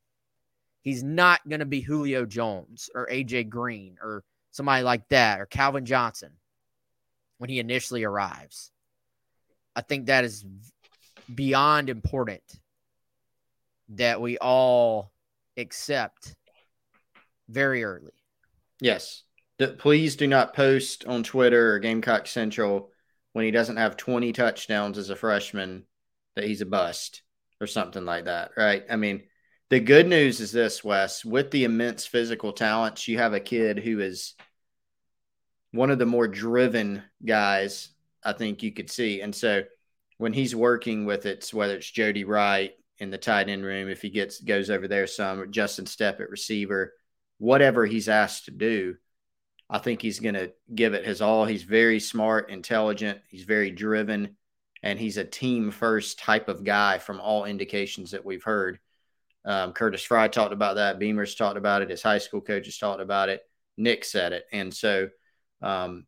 [0.81, 5.45] He's not going to be Julio Jones or AJ Green or somebody like that or
[5.45, 6.31] Calvin Johnson
[7.37, 8.71] when he initially arrives.
[9.75, 10.45] I think that is
[11.33, 12.43] beyond important
[13.89, 15.11] that we all
[15.59, 16.35] accept
[17.47, 18.13] very early.
[18.81, 19.23] Yes.
[19.77, 22.91] Please do not post on Twitter or Gamecock Central
[23.33, 25.83] when he doesn't have 20 touchdowns as a freshman
[26.35, 27.21] that he's a bust
[27.59, 28.83] or something like that, right?
[28.89, 29.23] I mean,
[29.69, 33.79] the good news is this, Wes, with the immense physical talents, you have a kid
[33.79, 34.35] who is
[35.71, 37.89] one of the more driven guys
[38.23, 39.21] I think you could see.
[39.21, 39.63] And so
[40.17, 44.01] when he's working with it, whether it's Jody Wright in the tight end room, if
[44.01, 46.93] he gets goes over there some, Justin Stepp at receiver,
[47.37, 48.95] whatever he's asked to do,
[49.69, 51.45] I think he's going to give it his all.
[51.45, 54.35] He's very smart, intelligent, he's very driven,
[54.83, 58.79] and he's a team first type of guy from all indications that we've heard.
[59.45, 60.99] Um, Curtis Frye talked about that.
[60.99, 61.89] Beamer's talked about it.
[61.89, 63.41] His high school coaches talked about it.
[63.77, 64.45] Nick said it.
[64.51, 65.09] And so
[65.61, 66.05] um,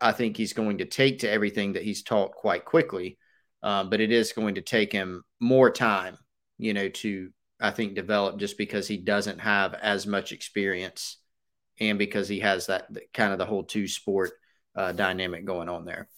[0.00, 3.18] I think he's going to take to everything that he's taught quite quickly.
[3.62, 6.16] Um, but it is going to take him more time,
[6.60, 7.30] you know, to,
[7.60, 11.16] I think, develop just because he doesn't have as much experience
[11.80, 14.32] and because he has that kind of the whole two sport
[14.76, 16.08] uh, dynamic going on there.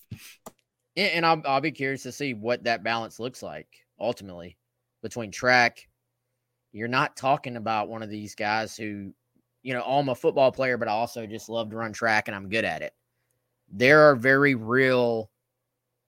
[0.96, 3.68] And I'll, I'll be curious to see what that balance looks like
[3.98, 4.58] ultimately
[5.02, 5.88] between track.
[6.72, 9.12] You're not talking about one of these guys who,
[9.62, 12.34] you know, I'm a football player, but I also just love to run track and
[12.34, 12.92] I'm good at it.
[13.70, 15.30] There are very real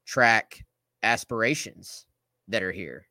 [0.07, 0.65] track
[1.03, 2.05] aspirations
[2.49, 3.07] that are here.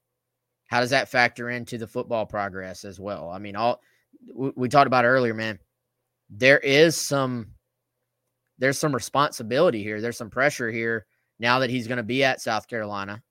[0.74, 3.30] How does that factor into the football progress as well?
[3.30, 3.82] I mean, all
[4.34, 5.60] we, talked about earlier, man
[6.30, 7.48] there is some
[8.58, 10.00] there's some responsibility here.
[10.00, 11.06] There's some pressure here
[11.40, 13.22] now that he's going to be at South Carolina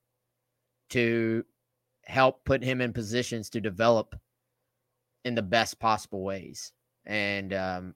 [0.91, 1.45] to
[2.05, 4.15] help put him in positions to develop
[5.25, 6.73] in the best possible ways.
[7.07, 7.95] And um,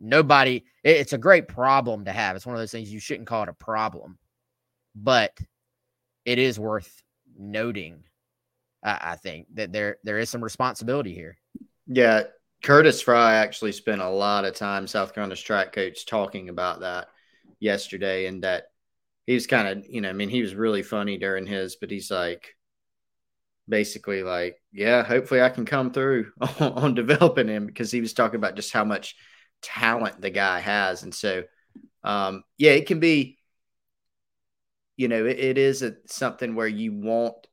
[0.00, 2.34] nobody, it, it's a great problem to have.
[2.34, 4.18] It's one of those things you shouldn't call it a problem,
[4.94, 5.38] but
[6.24, 7.02] it is worth
[7.38, 8.04] noting.
[8.84, 11.36] I, think that there there is some responsibility here.
[11.86, 12.24] Yeah,
[12.62, 17.08] Curtis Frye actually spent a lot of time, South Carolina's track coach, talking about that
[17.60, 18.64] yesterday, and that
[19.26, 21.90] he was kind of, you know, I mean, he was really funny during his, but
[21.90, 22.54] he's like,
[23.68, 28.14] basically, like, yeah, hopefully I can come through on, on developing him because he was
[28.14, 29.16] talking about just how much
[29.62, 31.44] talent the guy has, and so,
[32.02, 33.38] um, yeah, it can be,
[34.96, 37.46] you know, it, it is a, something where you want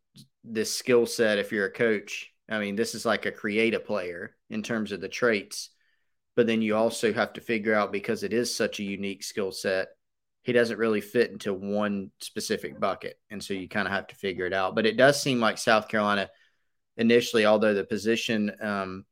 [0.44, 4.36] this skill set if you're a coach I mean, this is like a creative player
[4.50, 5.70] in terms of the traits.
[6.36, 9.52] but then you also have to figure out because it is such a unique skill
[9.52, 9.89] set,
[10.44, 13.20] he doesn't really fit into one specific bucket.
[13.30, 14.76] And so you kind of have to figure it out.
[14.76, 16.30] But it does seem like South Carolina
[16.98, 19.06] initially, although the position, um,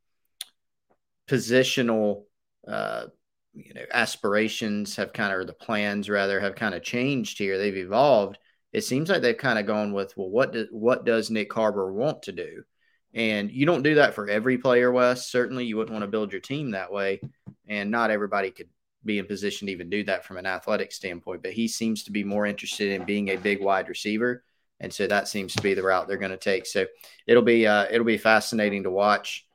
[1.28, 2.24] positional,
[2.66, 3.06] uh,
[3.54, 7.58] you know, aspirations have kind of, or the plans rather, have kind of changed here.
[7.58, 8.38] They've evolved.
[8.72, 11.92] It seems like they've kind of gone with, well, what do, what does Nick Harbor
[11.92, 12.62] want to do?
[13.12, 15.26] And you don't do that for every player, Wes.
[15.26, 17.20] Certainly, you wouldn't want to build your team that way.
[17.66, 18.68] And not everybody could
[19.04, 21.42] be in position to even do that from an athletic standpoint.
[21.42, 24.44] But he seems to be more interested in being a big wide receiver,
[24.78, 26.66] and so that seems to be the route they're going to take.
[26.66, 26.86] So
[27.26, 29.46] it'll be uh, it'll be fascinating to watch.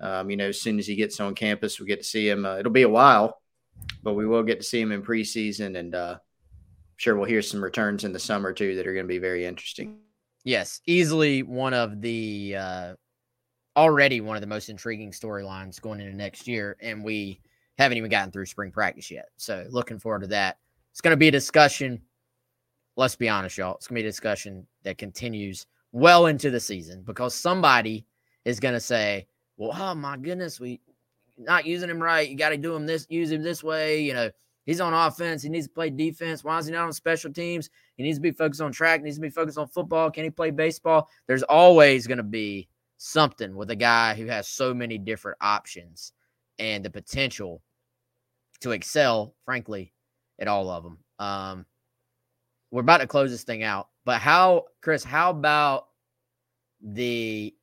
[0.00, 2.44] Um, you know, as soon as he gets on campus, we get to see him.
[2.44, 3.40] Uh, it'll be a while,
[4.02, 6.18] but we will get to see him in preseason, and uh,
[6.98, 9.46] sure we'll hear some returns in the summer too that are going to be very
[9.46, 9.96] interesting.
[10.44, 12.94] Yes, easily one of the uh,
[13.76, 17.40] already one of the most intriguing storylines going into next year, and we
[17.78, 19.28] haven't even gotten through spring practice yet.
[19.36, 20.58] So looking forward to that.
[20.90, 22.02] It's going to be a discussion.
[22.96, 23.76] Let's be honest, y'all.
[23.76, 28.04] It's going to be a discussion that continues well into the season because somebody
[28.44, 30.80] is going to say, "Well, oh my goodness, we
[31.36, 32.28] not using him right.
[32.28, 34.00] You got to do him this, use him this way.
[34.00, 34.30] You know,
[34.68, 35.42] he's on offense.
[35.42, 36.44] He needs to play defense.
[36.44, 37.70] Why is he not on special teams?
[37.96, 39.00] He needs to be focused on track.
[39.00, 40.10] He needs to be focused on football.
[40.10, 41.08] Can he play baseball?
[41.26, 46.12] There's always going to be something with a guy who has so many different options
[46.58, 47.62] and the potential
[48.60, 49.94] to excel, frankly,
[50.38, 50.98] at all of them.
[51.18, 51.66] Um,
[52.70, 55.86] we're about to close this thing out, but how, Chris, how about
[56.82, 57.54] the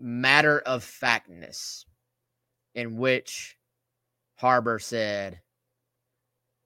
[0.00, 1.84] matter of factness
[2.74, 3.58] in which
[4.36, 5.40] Harbor said,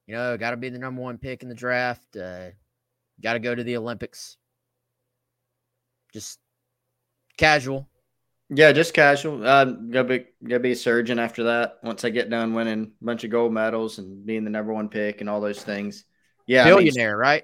[0.09, 2.47] you know, got to be the number one pick in the draft, uh,
[3.21, 4.37] got to go to the Olympics.
[6.11, 6.39] Just
[7.37, 7.87] casual.
[8.49, 9.45] Yeah, just casual.
[9.45, 11.77] Uh, gonna be gonna be a surgeon after that.
[11.83, 14.89] Once I get done winning a bunch of gold medals and being the number one
[14.89, 16.05] pick and all those things.
[16.47, 17.43] Yeah, billionaire, I mean, right?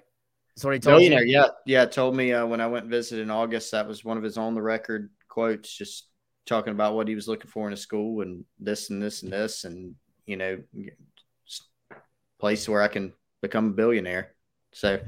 [0.55, 1.23] That's what he told billionaire.
[1.23, 1.33] You?
[1.33, 1.85] Yeah, yeah.
[1.85, 4.39] Told me uh, when I went and visited in August that was one of his
[4.39, 6.07] on the record quotes, just
[6.47, 9.31] talking about what he was looking for in a school and this and this and
[9.31, 9.93] this and
[10.25, 10.57] you know,
[12.45, 14.35] place where I can become a billionaire.
[14.71, 14.99] So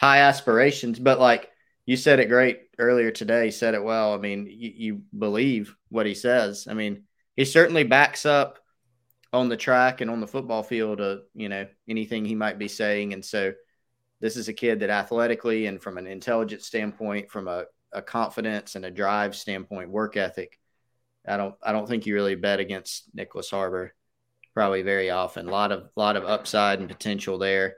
[0.00, 1.50] high aspirations, but like
[1.84, 3.50] you said it great earlier today.
[3.50, 4.14] Said it well.
[4.14, 6.66] I mean, you, you believe what he says.
[6.70, 7.04] I mean,
[7.36, 8.58] he certainly backs up
[9.34, 11.00] on the track and on the football field.
[11.02, 13.52] Uh, you know, anything he might be saying, and so
[14.20, 18.76] this is a kid that athletically and from an intelligence standpoint, from a, a confidence
[18.76, 20.58] and a drive standpoint, work ethic.
[21.26, 21.54] I don't.
[21.62, 23.94] I don't think you really bet against Nyckoles Harbor.
[24.58, 25.46] Probably very often.
[25.46, 27.76] A lot of lot of upside and potential there,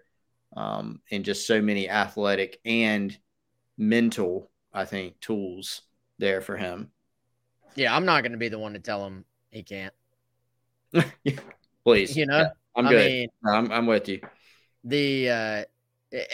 [0.56, 3.14] um, and just so many athletic and
[3.76, 5.82] mental, I think, tools
[6.16, 6.90] there for him.
[7.74, 9.92] Yeah, I'm not going to be the one to tell him he can't.
[11.84, 13.10] Please, you know, yeah, I'm I good.
[13.10, 14.22] Mean, I'm I'm with you.
[14.84, 15.64] The uh,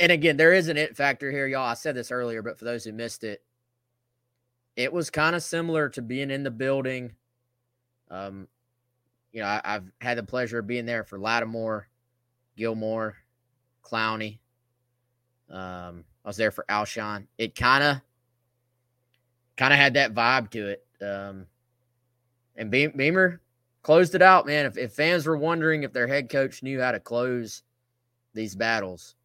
[0.00, 1.66] and again, there is an it factor here, y'all.
[1.66, 3.42] I said this earlier, but for those who missed it,
[4.76, 7.16] it was kind of similar to being in the building.
[8.12, 8.46] Um,
[9.36, 11.88] you know, I, have had the pleasure of being there for Lattimore,
[12.56, 13.18] Gilmore,
[13.84, 14.38] Clowney.
[15.50, 17.26] Um, I was there for Alshon.
[17.36, 18.00] It kind of
[19.58, 20.86] kind of had that vibe to it.
[21.02, 21.44] Um,
[22.56, 23.42] and Be- Beamer
[23.82, 24.64] closed it out, man.
[24.64, 27.62] If, if fans were wondering if their head coach knew how to close
[28.32, 29.16] these battles,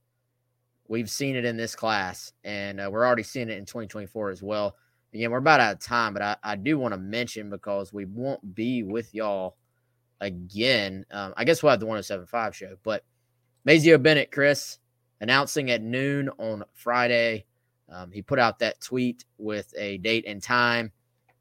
[0.90, 4.44] we've seen it in this class, and uh, we're already seeing it in 2024 as
[4.44, 4.76] well.
[5.14, 8.04] Again, we're about out of time, but I, I do want to mention because we
[8.04, 9.56] won't be with y'all
[10.22, 11.06] again.
[11.12, 13.04] Um, I guess we'll have the 1075 show, but
[13.68, 14.80] Mazeo Bennett, Chris,
[15.20, 17.46] announcing at noon on Friday.
[17.90, 20.92] Um, he put out that tweet with a date and time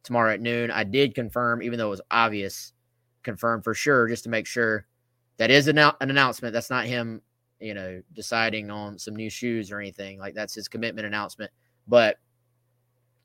[0.03, 0.71] tomorrow at noon.
[0.71, 2.73] I did confirm, even though it was obvious,
[3.23, 4.87] confirm for sure, just to make sure
[5.37, 6.53] that is an, an announcement.
[6.53, 7.23] That's not him,
[7.61, 10.19] you know, deciding on some new shoes or anything.
[10.19, 11.53] Like that's his commitment announcement.
[11.87, 12.17] But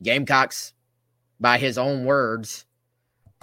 [0.04, 0.74] Gamecocks,
[1.40, 2.66] by his own words,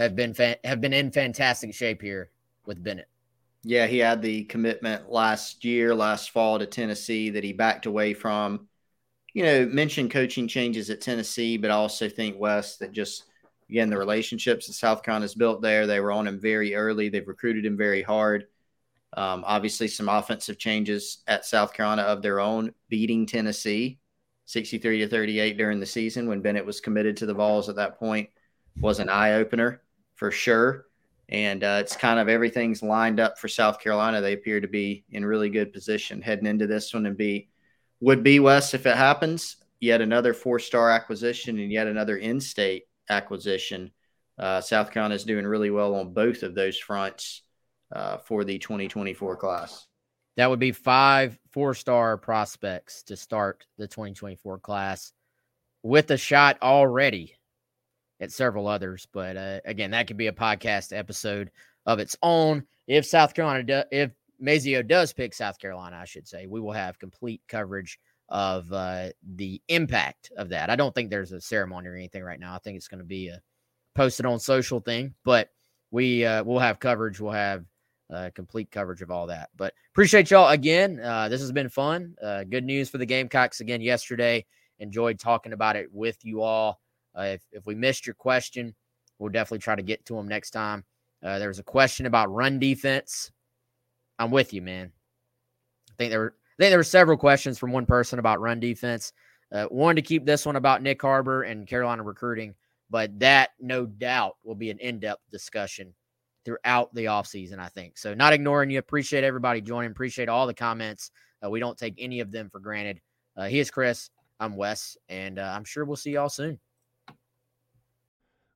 [0.02, 2.30] have been fa- have been in fantastic shape here
[2.66, 3.08] with Bennett.
[3.64, 8.12] Yeah, he had the commitment last year, last fall to Tennessee that he backed away
[8.14, 8.68] from.
[9.34, 13.24] You know, mentioned coaching changes at Tennessee, but I also think West that just
[13.70, 15.86] again the relationships that South Carolina's built there.
[15.86, 17.08] They were on him very early.
[17.08, 18.46] They've recruited him very hard.
[19.14, 23.98] Um, obviously, some offensive changes at South Carolina of their own, beating Tennessee
[24.46, 27.98] 63 to 38 during the season when Bennett was committed to the Vols at that
[27.98, 28.28] point
[28.80, 29.82] was an eye opener
[30.22, 30.86] for sure
[31.28, 34.20] and uh, it's kind of everything's lined up for South Carolina.
[34.20, 37.48] They appear to be in really good position heading into this one and be
[37.98, 39.56] would be Wes if it happens.
[39.80, 43.90] Yet another four star acquisition and yet another in state acquisition.
[44.38, 47.42] Uh, South Carolina is doing really well on both of those fronts.
[47.90, 49.88] uh, for the 2024 class.
[50.36, 55.12] That would be five four star prospects to start the 2024 class
[55.82, 57.34] with a shot already
[58.22, 59.06] at several others.
[59.12, 61.50] But uh, again, that could be a podcast episode
[61.84, 62.64] of its own.
[62.86, 64.12] If South Carolina, do, if
[64.42, 67.98] Mazeo does pick South Carolina, I should say, we will have complete coverage
[68.28, 70.70] of uh, the impact of that.
[70.70, 72.54] I don't think there's a ceremony or anything right now.
[72.54, 73.42] I think it's going to be a
[73.94, 75.50] posted on social thing, but
[75.90, 77.20] we uh, we'll have coverage.
[77.20, 77.64] We'll have
[78.12, 79.50] uh, complete coverage of all that.
[79.56, 81.00] But appreciate y'all again.
[81.00, 82.14] Uh, this has been fun.
[82.22, 84.46] Uh, good news for the Gamecocks again yesterday.
[84.78, 86.80] Enjoyed talking about it with you all.
[87.16, 88.74] Uh, if, if we missed your question,
[89.18, 90.84] we'll definitely try to get to them next time.
[91.22, 93.30] Uh, there was a question about run defense.
[94.18, 94.92] I'm with you, man.
[95.90, 98.60] I think there were I think there were several questions from one person about run
[98.60, 99.12] defense.
[99.50, 102.54] Uh, wanted to keep this one about Nick Harbor and Carolina recruiting,
[102.90, 105.94] but that no doubt will be an in-depth discussion
[106.44, 107.98] throughout the offseason, I think.
[107.98, 108.78] So not ignoring you.
[108.78, 109.90] Appreciate everybody joining.
[109.90, 111.10] Appreciate all the comments.
[111.44, 113.00] Uh, we don't take any of them for granted.
[113.36, 114.10] Uh, he is Chris.
[114.40, 116.58] I'm Wes, and uh, I'm sure we'll see y'all soon.